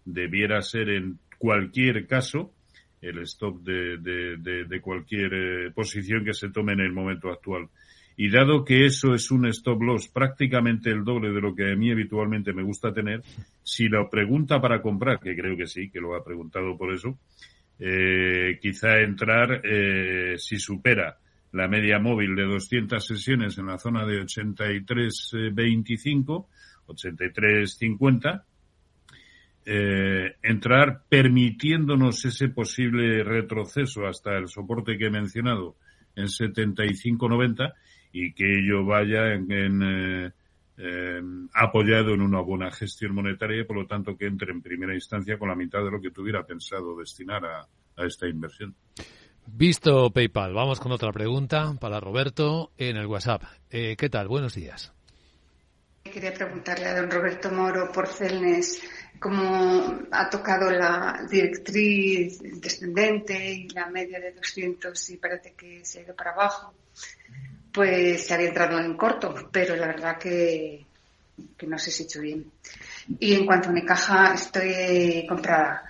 debiera 0.06 0.60
ser 0.62 0.88
en 0.90 1.18
cualquier 1.44 2.06
caso 2.06 2.54
el 3.02 3.18
stop 3.18 3.60
de, 3.62 3.98
de- 3.98 4.38
de- 4.64 4.80
cualquier 4.80 5.34
eh, 5.34 5.70
posición 5.74 6.24
que 6.24 6.32
se 6.32 6.48
tome 6.48 6.72
en 6.72 6.80
el 6.80 6.90
momento 6.92 7.30
actual. 7.30 7.68
Y 8.16 8.30
dado 8.30 8.64
que 8.64 8.86
eso 8.86 9.14
es 9.14 9.30
un 9.30 9.44
stop 9.48 9.82
loss 9.82 10.08
prácticamente 10.08 10.88
el 10.88 11.04
doble 11.04 11.30
de 11.32 11.40
lo 11.42 11.54
que 11.54 11.70
a 11.70 11.76
mí 11.76 11.90
habitualmente 11.90 12.54
me 12.54 12.62
gusta 12.62 12.94
tener, 12.94 13.20
si 13.62 13.90
la 13.90 14.08
pregunta 14.08 14.58
para 14.58 14.80
comprar, 14.80 15.20
que 15.20 15.36
creo 15.36 15.54
que 15.54 15.66
sí, 15.66 15.90
que 15.90 16.00
lo 16.00 16.14
ha 16.14 16.24
preguntado 16.24 16.78
por 16.78 16.94
eso, 16.94 17.18
eh, 17.78 18.58
quizá 18.62 19.00
entrar 19.00 19.60
eh, 19.64 20.36
si 20.38 20.58
supera 20.58 21.18
la 21.52 21.68
media 21.68 21.98
móvil 21.98 22.34
de 22.36 22.44
200 22.44 23.06
sesiones 23.06 23.58
en 23.58 23.66
la 23.66 23.76
zona 23.78 24.06
de 24.06 24.22
83.25, 24.22 26.46
83.50, 26.86 28.42
eh, 29.66 30.36
entrar 30.42 31.02
permitiéndonos 31.08 32.24
ese 32.24 32.48
posible 32.48 33.22
retroceso 33.24 34.06
hasta 34.06 34.36
el 34.36 34.48
soporte 34.48 34.98
que 34.98 35.06
he 35.06 35.10
mencionado 35.10 35.76
en 36.16 36.26
75.90 36.26 37.72
y 38.12 38.32
que 38.32 38.58
ello 38.58 38.84
vaya 38.84 39.34
en, 39.34 39.82
eh, 39.82 40.30
eh, 40.76 41.20
apoyado 41.54 42.14
en 42.14 42.20
una 42.20 42.40
buena 42.40 42.70
gestión 42.70 43.14
monetaria 43.14 43.62
y 43.62 43.64
por 43.64 43.76
lo 43.76 43.86
tanto 43.86 44.16
que 44.16 44.26
entre 44.26 44.52
en 44.52 44.62
primera 44.62 44.94
instancia 44.94 45.38
con 45.38 45.48
la 45.48 45.56
mitad 45.56 45.82
de 45.84 45.90
lo 45.90 46.00
que 46.00 46.10
tuviera 46.10 46.44
pensado 46.44 46.96
destinar 46.96 47.44
a, 47.44 47.66
a 47.96 48.06
esta 48.06 48.28
inversión. 48.28 48.74
Visto 49.46 50.10
PayPal, 50.10 50.54
vamos 50.54 50.80
con 50.80 50.92
otra 50.92 51.12
pregunta 51.12 51.74
para 51.78 52.00
Roberto 52.00 52.72
en 52.78 52.96
el 52.96 53.06
WhatsApp. 53.06 53.42
Eh, 53.70 53.94
¿Qué 53.96 54.08
tal? 54.08 54.26
Buenos 54.26 54.54
días. 54.54 54.94
Quería 56.14 56.32
preguntarle 56.32 56.86
a 56.86 56.94
don 56.94 57.10
Roberto 57.10 57.50
Moro 57.50 57.90
por 57.90 58.06
Celnes 58.06 58.80
cómo 59.18 59.98
ha 60.12 60.30
tocado 60.30 60.70
la 60.70 61.26
directriz 61.28 62.38
descendente 62.40 63.52
y 63.52 63.68
la 63.70 63.90
media 63.90 64.20
de 64.20 64.30
200 64.30 65.10
y 65.10 65.16
parece 65.16 65.54
que 65.54 65.84
se 65.84 65.98
ha 65.98 66.02
ido 66.02 66.14
para 66.14 66.30
abajo. 66.30 66.72
Pues 67.72 68.28
se 68.28 68.32
había 68.32 68.46
entrado 68.46 68.78
en 68.78 68.96
corto, 68.96 69.34
pero 69.50 69.74
la 69.74 69.88
verdad 69.88 70.16
que, 70.16 70.86
que 71.58 71.66
no 71.66 71.80
sé 71.80 71.90
si 71.90 72.04
he 72.04 72.06
hecho 72.06 72.20
bien. 72.20 72.48
Y 73.18 73.34
en 73.34 73.44
cuanto 73.44 73.70
a 73.70 73.72
mi 73.72 73.84
caja, 73.84 74.34
estoy 74.34 75.26
comprada 75.28 75.82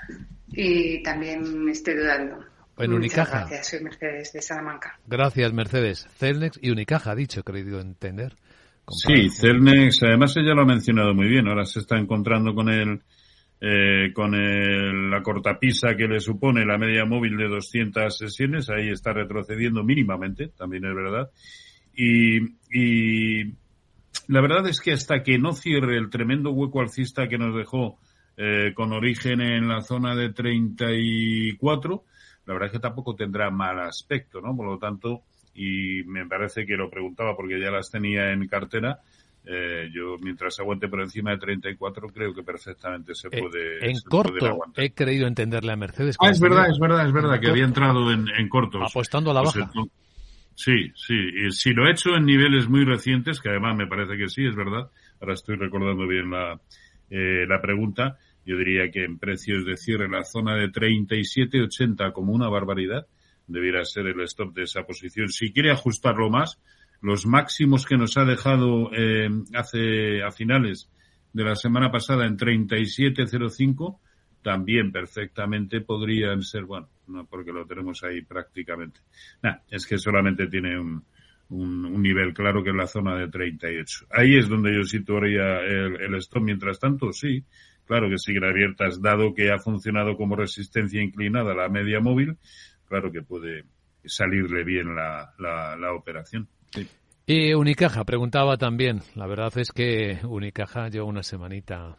y 0.48 1.02
también 1.02 1.68
estoy 1.68 1.96
dudando. 1.96 2.46
En 2.78 2.90
Muchas 2.90 2.96
Unicaja. 2.96 3.38
Gracias, 3.40 3.66
soy 3.66 3.80
Mercedes 3.82 4.32
de 4.32 4.40
Salamanca. 4.40 4.98
Gracias, 5.06 5.52
Mercedes. 5.52 6.08
Celnex 6.16 6.58
y 6.62 6.70
Unicaja, 6.70 7.10
ha 7.10 7.14
dicho, 7.14 7.40
he 7.40 7.42
querido 7.42 7.78
entender. 7.78 8.36
Sí, 8.88 9.30
Celnex, 9.30 10.02
además 10.02 10.36
ella 10.36 10.54
lo 10.54 10.62
ha 10.62 10.66
mencionado 10.66 11.14
muy 11.14 11.28
bien, 11.28 11.48
ahora 11.48 11.64
se 11.64 11.80
está 11.80 11.96
encontrando 11.96 12.54
con 12.54 12.68
el, 12.68 13.00
eh, 13.60 14.12
con 14.12 14.34
el, 14.34 15.10
la 15.10 15.22
cortapisa 15.22 15.96
que 15.96 16.06
le 16.06 16.20
supone 16.20 16.66
la 16.66 16.76
media 16.76 17.04
móvil 17.06 17.36
de 17.36 17.48
200 17.48 18.16
sesiones, 18.16 18.68
ahí 18.68 18.90
está 18.90 19.12
retrocediendo 19.12 19.82
mínimamente, 19.82 20.48
también 20.48 20.84
es 20.84 20.94
verdad. 20.94 21.30
Y, 21.96 22.40
y 22.70 23.44
la 24.28 24.40
verdad 24.40 24.66
es 24.68 24.80
que 24.80 24.92
hasta 24.92 25.22
que 25.22 25.38
no 25.38 25.52
cierre 25.52 25.96
el 25.96 26.10
tremendo 26.10 26.50
hueco 26.50 26.80
alcista 26.80 27.28
que 27.28 27.38
nos 27.38 27.56
dejó 27.56 27.98
eh, 28.36 28.72
con 28.74 28.92
origen 28.92 29.40
en 29.40 29.68
la 29.68 29.80
zona 29.80 30.14
de 30.14 30.32
34, 30.32 32.04
la 32.46 32.52
verdad 32.52 32.66
es 32.66 32.72
que 32.72 32.80
tampoco 32.80 33.14
tendrá 33.14 33.50
mal 33.50 33.80
aspecto, 33.80 34.40
¿no? 34.40 34.56
Por 34.56 34.66
lo 34.66 34.78
tanto, 34.78 35.22
y 35.54 36.02
me 36.04 36.26
parece 36.26 36.66
que 36.66 36.76
lo 36.76 36.90
preguntaba 36.90 37.36
porque 37.36 37.60
ya 37.60 37.70
las 37.70 37.90
tenía 37.90 38.32
en 38.32 38.46
cartera, 38.48 39.00
eh, 39.46 39.90
yo 39.92 40.16
mientras 40.22 40.58
aguante 40.58 40.88
por 40.88 41.00
encima 41.02 41.30
de 41.32 41.38
34 41.38 42.08
creo 42.08 42.34
que 42.34 42.42
perfectamente 42.42 43.14
se 43.14 43.28
Eh, 43.30 43.40
puede, 43.40 43.90
en 43.90 43.96
se 43.96 44.08
corto, 44.08 44.58
he 44.76 44.92
creído 44.94 45.26
entenderle 45.26 45.72
a 45.72 45.76
Mercedes. 45.76 46.16
Ah, 46.18 46.30
es 46.30 46.40
verdad, 46.40 46.68
es 46.70 46.78
verdad, 46.78 47.06
es 47.06 47.12
verdad, 47.12 47.40
que 47.40 47.46
en 47.46 47.52
había 47.52 47.64
corto. 47.64 47.80
entrado 47.80 48.12
en, 48.12 48.28
en 48.36 48.48
cortos. 48.48 48.82
Apostando 48.90 49.30
a 49.30 49.34
la 49.34 49.42
Pues 49.42 49.54
baja. 49.56 49.70
sí, 50.54 50.90
sí. 50.94 51.14
Y 51.46 51.50
si 51.50 51.72
lo 51.72 51.86
he 51.86 51.92
hecho 51.92 52.16
en 52.16 52.24
niveles 52.26 52.68
muy 52.68 52.84
recientes, 52.84 53.40
que 53.40 53.50
además 53.50 53.76
me 53.76 53.86
parece 53.86 54.16
que 54.16 54.28
sí, 54.28 54.46
es 54.46 54.54
verdad. 54.56 54.90
Ahora 55.20 55.34
estoy 55.34 55.56
recordando 55.56 56.06
bien 56.06 56.30
la, 56.30 56.60
eh, 57.10 57.44
la 57.46 57.60
pregunta. 57.60 58.18
Yo 58.46 58.56
diría 58.58 58.90
que 58.90 59.04
en 59.04 59.18
precios 59.18 59.64
de 59.64 59.76
cierre 59.76 60.08
la 60.08 60.24
zona 60.24 60.54
de 60.56 60.68
37,80 60.70 62.12
como 62.12 62.32
una 62.32 62.48
barbaridad 62.48 63.06
debiera 63.46 63.84
ser 63.84 64.06
el 64.06 64.20
stop 64.22 64.54
de 64.54 64.64
esa 64.64 64.84
posición. 64.84 65.28
Si 65.28 65.52
quiere 65.52 65.70
ajustarlo 65.70 66.30
más, 66.30 66.60
los 67.00 67.26
máximos 67.26 67.86
que 67.86 67.96
nos 67.96 68.16
ha 68.16 68.24
dejado 68.24 68.90
eh, 68.92 69.28
hace 69.54 70.22
a 70.22 70.30
finales 70.30 70.90
de 71.32 71.44
la 71.44 71.54
semana 71.54 71.90
pasada 71.90 72.26
en 72.26 72.38
37,05 72.38 73.98
también 74.44 74.92
perfectamente 74.92 75.80
podrían 75.80 76.42
ser, 76.42 76.64
bueno, 76.64 76.88
no 77.08 77.26
porque 77.26 77.50
lo 77.50 77.66
tenemos 77.66 78.04
ahí 78.04 78.20
prácticamente. 78.22 79.00
Nah, 79.42 79.56
es 79.70 79.86
que 79.86 79.96
solamente 79.96 80.46
tiene 80.48 80.78
un, 80.78 81.02
un, 81.48 81.86
un 81.86 82.02
nivel 82.02 82.34
claro 82.34 82.62
que 82.62 82.70
es 82.70 82.76
la 82.76 82.86
zona 82.86 83.16
de 83.16 83.28
38. 83.28 84.06
Ahí 84.10 84.36
es 84.36 84.48
donde 84.48 84.74
yo 84.74 84.84
situaría 84.84 85.60
el, 85.60 86.00
el 86.00 86.14
stop. 86.16 86.42
Mientras 86.42 86.78
tanto, 86.78 87.10
sí, 87.12 87.42
claro 87.86 88.08
que 88.10 88.18
siguen 88.18 88.44
abiertas, 88.44 89.00
dado 89.00 89.34
que 89.34 89.50
ha 89.50 89.58
funcionado 89.58 90.16
como 90.16 90.36
resistencia 90.36 91.02
inclinada 91.02 91.54
la 91.54 91.70
media 91.70 92.00
móvil, 92.00 92.36
claro 92.94 93.10
que 93.10 93.22
puede 93.22 93.64
salirle 94.04 94.62
bien 94.62 94.94
la, 94.94 95.34
la, 95.40 95.76
la 95.76 95.92
operación. 95.94 96.46
Sí. 96.70 96.86
Y 97.26 97.52
Unicaja 97.52 98.04
preguntaba 98.04 98.56
también. 98.56 99.00
La 99.16 99.26
verdad 99.26 99.52
es 99.58 99.72
que 99.72 100.20
Unicaja 100.22 100.88
lleva 100.90 101.06
una 101.06 101.24
semanita 101.24 101.96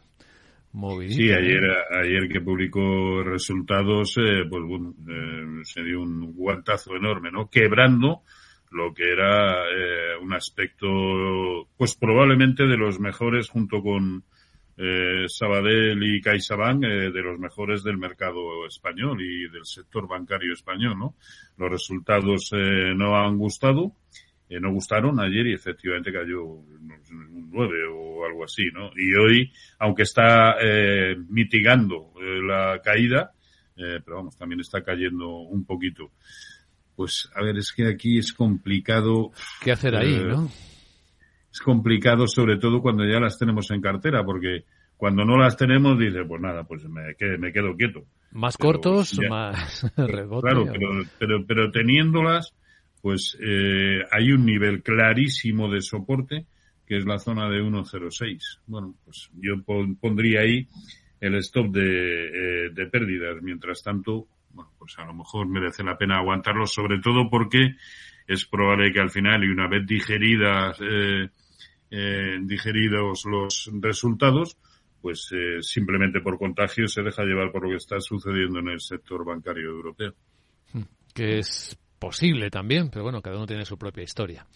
movidita. 0.72 1.16
Sí, 1.16 1.30
ayer, 1.30 1.64
ayer 2.02 2.28
que 2.30 2.40
publicó 2.40 3.22
resultados, 3.22 4.16
eh, 4.16 4.44
pues 4.48 4.62
bueno, 4.64 4.94
eh, 5.06 5.64
se 5.64 5.82
dio 5.82 6.00
un 6.00 6.32
guantazo 6.34 6.96
enorme, 6.96 7.30
¿no? 7.30 7.50
Quebrando 7.50 8.22
lo 8.70 8.94
que 8.94 9.12
era 9.12 9.64
eh, 9.64 10.16
un 10.22 10.32
aspecto, 10.32 10.86
pues 11.76 11.94
probablemente 11.94 12.66
de 12.66 12.78
los 12.78 12.98
mejores 13.00 13.50
junto 13.50 13.82
con, 13.82 14.24
eh, 14.76 15.24
Sabadell 15.28 16.02
y 16.02 16.20
CaixaBank 16.20 16.84
eh, 16.84 17.10
de 17.10 17.22
los 17.22 17.38
mejores 17.38 17.82
del 17.82 17.96
mercado 17.96 18.66
español 18.66 19.22
y 19.22 19.48
del 19.48 19.64
sector 19.64 20.06
bancario 20.06 20.52
español, 20.52 20.98
¿no? 20.98 21.14
Los 21.56 21.70
resultados 21.70 22.50
eh, 22.52 22.92
no 22.94 23.16
han 23.16 23.38
gustado, 23.38 23.92
eh, 24.48 24.60
no 24.60 24.72
gustaron 24.72 25.18
ayer 25.20 25.46
y 25.46 25.54
efectivamente 25.54 26.12
cayó 26.12 26.44
un 26.44 27.50
9 27.50 27.86
o 27.90 28.26
algo 28.26 28.44
así, 28.44 28.64
¿no? 28.72 28.90
Y 28.96 29.14
hoy, 29.14 29.52
aunque 29.78 30.02
está 30.02 30.56
eh, 30.60 31.16
mitigando 31.28 32.12
eh, 32.20 32.40
la 32.42 32.80
caída, 32.82 33.32
eh, 33.76 34.00
pero 34.04 34.16
vamos, 34.16 34.36
también 34.36 34.60
está 34.60 34.82
cayendo 34.82 35.28
un 35.38 35.64
poquito. 35.64 36.10
Pues, 36.94 37.30
a 37.34 37.42
ver, 37.42 37.58
es 37.58 37.72
que 37.72 37.88
aquí 37.88 38.18
es 38.18 38.32
complicado. 38.32 39.30
¿Qué 39.62 39.72
hacer 39.72 39.94
ahí, 39.96 40.14
eh, 40.14 40.24
no? 40.24 40.50
Es 41.56 41.62
complicado 41.62 42.26
sobre 42.28 42.58
todo 42.58 42.82
cuando 42.82 43.02
ya 43.06 43.18
las 43.18 43.38
tenemos 43.38 43.70
en 43.70 43.80
cartera, 43.80 44.22
porque 44.24 44.64
cuando 44.98 45.24
no 45.24 45.38
las 45.38 45.56
tenemos 45.56 45.98
dice, 45.98 46.22
pues 46.26 46.40
nada, 46.42 46.64
pues 46.64 46.84
me, 46.84 47.14
que- 47.18 47.38
me 47.38 47.50
quedo 47.50 47.74
quieto. 47.76 48.04
Más 48.32 48.56
Pero 48.58 48.72
cortos, 48.72 49.12
ya- 49.12 49.28
más 49.28 49.90
rebote. 49.96 50.48
Claro, 50.50 50.66
pero, 50.70 50.88
pero, 51.18 51.46
pero 51.46 51.70
teniéndolas, 51.70 52.54
pues 53.00 53.38
eh, 53.40 54.00
hay 54.10 54.32
un 54.32 54.44
nivel 54.44 54.82
clarísimo 54.82 55.70
de 55.70 55.80
soporte 55.80 56.44
que 56.86 56.98
es 56.98 57.06
la 57.06 57.18
zona 57.18 57.48
de 57.48 57.62
1.06. 57.62 58.60
Bueno, 58.66 58.94
pues 59.04 59.30
yo 59.40 59.62
pon- 59.64 59.96
pondría 59.96 60.40
ahí 60.42 60.68
el 61.20 61.34
stop 61.36 61.72
de, 61.72 62.66
eh, 62.66 62.70
de 62.72 62.86
pérdidas. 62.86 63.42
Mientras 63.42 63.82
tanto, 63.82 64.26
bueno, 64.52 64.70
pues 64.78 64.96
a 64.98 65.04
lo 65.06 65.14
mejor 65.14 65.48
merece 65.48 65.82
la 65.82 65.96
pena 65.98 66.18
aguantarlo, 66.18 66.66
sobre 66.66 67.00
todo 67.00 67.28
porque 67.30 67.74
es 68.28 68.44
probable 68.44 68.92
que 68.92 69.00
al 69.00 69.10
final, 69.10 69.42
y 69.44 69.48
una 69.48 69.66
vez 69.68 69.84
digeridas, 69.86 70.78
eh, 70.80 71.28
eh, 71.98 72.38
digeridos 72.42 73.24
los 73.24 73.70
resultados, 73.80 74.58
pues 75.00 75.30
eh, 75.32 75.62
simplemente 75.62 76.20
por 76.20 76.38
contagio 76.38 76.88
se 76.88 77.02
deja 77.02 77.24
llevar 77.24 77.50
por 77.50 77.62
lo 77.62 77.70
que 77.70 77.76
está 77.76 78.00
sucediendo 78.00 78.58
en 78.58 78.68
el 78.68 78.80
sector 78.80 79.24
bancario 79.24 79.70
europeo. 79.70 80.12
que 81.14 81.38
es 81.38 81.78
posible 81.98 82.50
también, 82.50 82.90
pero 82.90 83.02
bueno, 83.02 83.22
cada 83.22 83.36
uno 83.36 83.46
tiene 83.46 83.64
su 83.64 83.78
propia 83.78 84.02
historia. 84.02 84.46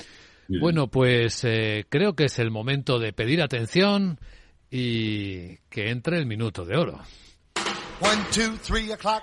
Bien. 0.48 0.60
Bueno, 0.60 0.88
pues 0.88 1.42
eh, 1.44 1.86
creo 1.88 2.14
que 2.14 2.24
es 2.24 2.38
el 2.38 2.50
momento 2.50 2.98
de 2.98 3.14
pedir 3.14 3.40
atención 3.40 4.18
y 4.70 5.56
que 5.70 5.88
entre 5.88 6.18
el 6.18 6.26
minuto 6.26 6.66
de 6.66 6.76
oro. 6.76 7.00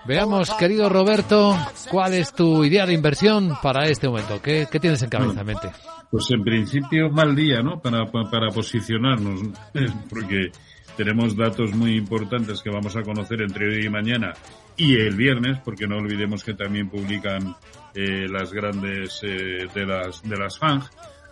Veamos, 0.05 0.51
querido 0.53 0.87
Roberto, 0.89 1.57
cuál 1.89 2.13
es 2.13 2.33
tu 2.33 2.63
idea 2.63 2.85
de 2.85 2.93
inversión 2.93 3.57
para 3.61 3.85
este 3.87 4.07
momento. 4.07 4.41
¿Qué, 4.41 4.67
qué 4.71 4.79
tienes 4.79 5.01
en 5.01 5.09
cabeza, 5.09 5.41
en 5.41 5.47
mente? 5.47 5.69
Pues 6.11 6.29
en 6.31 6.43
principio 6.43 7.09
mal 7.09 7.35
día, 7.35 7.61
¿no? 7.61 7.79
Para, 7.81 8.05
pa- 8.05 8.29
para 8.29 8.49
posicionarnos, 8.49 9.41
porque 10.09 10.51
tenemos 10.95 11.35
datos 11.35 11.73
muy 11.73 11.95
importantes 11.95 12.61
que 12.61 12.69
vamos 12.69 12.95
a 12.95 13.01
conocer 13.01 13.41
entre 13.41 13.67
hoy 13.67 13.85
y 13.85 13.89
mañana 13.89 14.33
y 14.77 14.95
el 14.95 15.15
viernes, 15.15 15.59
porque 15.65 15.87
no 15.87 15.97
olvidemos 15.97 16.43
que 16.43 16.53
también 16.53 16.89
publican 16.89 17.55
eh, 17.93 18.27
las 18.29 18.53
grandes 18.53 19.19
eh, 19.23 19.67
de 19.73 19.85
las 19.85 20.21
de 20.23 20.37
las 20.37 20.57
FANG, 20.59 20.83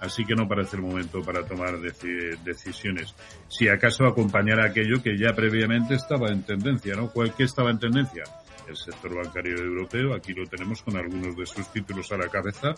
así 0.05 0.23
que 0.25 0.35
no 0.35 0.47
parece 0.47 0.77
el 0.77 0.83
momento 0.83 1.21
para 1.21 1.45
tomar 1.45 1.77
deci- 1.79 2.37
decisiones. 2.43 3.13
Si 3.49 3.67
acaso 3.67 4.05
acompañar 4.05 4.59
aquello 4.61 5.01
que 5.03 5.17
ya 5.17 5.33
previamente 5.33 5.95
estaba 5.95 6.29
en 6.29 6.43
tendencia, 6.43 6.95
¿no? 6.95 7.09
¿Cuál 7.09 7.33
que 7.35 7.43
estaba 7.43 7.71
en 7.71 7.79
tendencia? 7.79 8.23
El 8.67 8.75
sector 8.75 9.15
bancario 9.15 9.57
europeo, 9.57 10.15
aquí 10.15 10.33
lo 10.33 10.45
tenemos 10.47 10.81
con 10.81 10.97
algunos 10.97 11.35
de 11.35 11.45
sus 11.45 11.71
títulos 11.71 12.11
a 12.11 12.17
la 12.17 12.29
cabeza, 12.29 12.73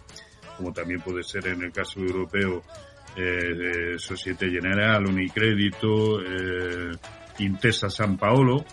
como 0.58 0.74
también 0.74 1.00
puede 1.02 1.24
ser 1.24 1.48
en 1.48 1.64
el 1.64 1.72
caso 1.72 2.00
europeo 2.02 2.62
eh, 3.16 3.22
de 3.22 4.00
Societe 4.00 4.50
General, 4.50 5.06
Unicrédito, 5.06 6.22
eh, 6.22 6.92
Intesa 7.40 7.90
San 7.90 8.18
Paolo, 8.18 8.66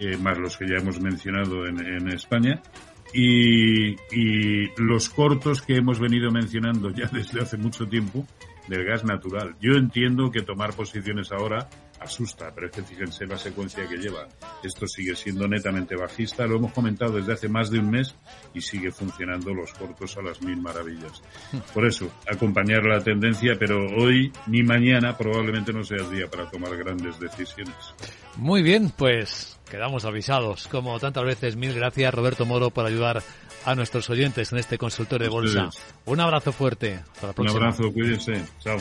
eh, 0.00 0.16
más 0.16 0.38
los 0.38 0.56
que 0.56 0.66
ya 0.68 0.76
hemos 0.78 1.00
mencionado 1.00 1.66
en, 1.66 1.78
en 1.78 2.08
España. 2.08 2.60
Y, 3.12 3.92
y 4.12 4.70
los 4.76 5.08
cortos 5.08 5.62
que 5.62 5.76
hemos 5.76 5.98
venido 5.98 6.30
mencionando 6.30 6.90
ya 6.90 7.06
desde 7.12 7.40
hace 7.40 7.56
mucho 7.56 7.86
tiempo 7.86 8.26
del 8.68 8.84
gas 8.84 9.04
natural. 9.04 9.56
Yo 9.60 9.74
entiendo 9.74 10.30
que 10.30 10.42
tomar 10.42 10.74
posiciones 10.74 11.32
ahora 11.32 11.68
asusta, 12.06 12.50
pero 12.54 12.66
es 12.68 12.72
que 12.72 12.82
fíjense 12.82 13.26
la 13.26 13.36
secuencia 13.38 13.86
que 13.86 13.96
lleva. 13.96 14.26
Esto 14.62 14.86
sigue 14.86 15.14
siendo 15.14 15.46
netamente 15.46 15.94
bajista, 15.94 16.46
lo 16.46 16.56
hemos 16.56 16.72
comentado 16.72 17.12
desde 17.16 17.34
hace 17.34 17.48
más 17.48 17.70
de 17.70 17.78
un 17.78 17.90
mes 17.90 18.14
y 18.54 18.60
sigue 18.60 18.90
funcionando 18.90 19.52
los 19.54 19.72
cortos 19.74 20.16
a 20.16 20.22
las 20.22 20.40
mil 20.42 20.60
maravillas. 20.60 21.22
Por 21.74 21.86
eso, 21.86 22.10
acompañar 22.30 22.84
la 22.84 23.02
tendencia, 23.02 23.52
pero 23.58 23.86
hoy 23.96 24.32
ni 24.46 24.62
mañana 24.62 25.16
probablemente 25.16 25.72
no 25.72 25.84
sea 25.84 25.98
el 25.98 26.10
día 26.10 26.26
para 26.28 26.50
tomar 26.50 26.76
grandes 26.76 27.20
decisiones. 27.20 27.74
Muy 28.36 28.62
bien, 28.62 28.90
pues 28.96 29.58
quedamos 29.70 30.04
avisados. 30.04 30.68
Como 30.68 30.98
tantas 30.98 31.24
veces, 31.24 31.56
mil 31.56 31.74
gracias 31.74 32.12
Roberto 32.14 32.46
Moro 32.46 32.70
por 32.70 32.86
ayudar 32.86 33.22
a 33.64 33.74
nuestros 33.74 34.08
oyentes 34.10 34.52
en 34.52 34.58
este 34.58 34.78
consultorio 34.78 35.26
de 35.26 35.32
bolsa. 35.32 35.70
Un 36.04 36.20
abrazo 36.20 36.52
fuerte. 36.52 36.94
Hasta 36.94 37.22
la 37.26 37.30
Un 37.30 37.34
próxima. 37.34 37.64
abrazo, 37.66 37.92
cuídense. 37.92 38.44
Chao. 38.60 38.78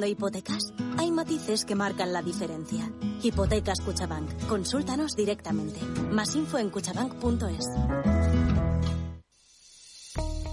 Hipotecas? 0.00 0.72
Hay 0.98 1.10
matices 1.10 1.64
que 1.64 1.74
marcan 1.74 2.12
la 2.12 2.22
diferencia. 2.22 2.90
Hipotecas 3.22 3.80
Cuchabank. 3.80 4.46
Consúltanos 4.48 5.14
directamente. 5.14 5.80
Más 6.10 6.34
info 6.34 6.58
en 6.58 6.70
cuchabank.es. 6.70 7.66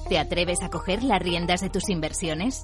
¿Te 0.10 0.18
atreves 0.18 0.62
a 0.64 0.70
coger 0.70 1.04
las 1.04 1.22
riendas 1.22 1.62
de 1.62 1.70
tus 1.70 1.90
inversiones? 1.90 2.64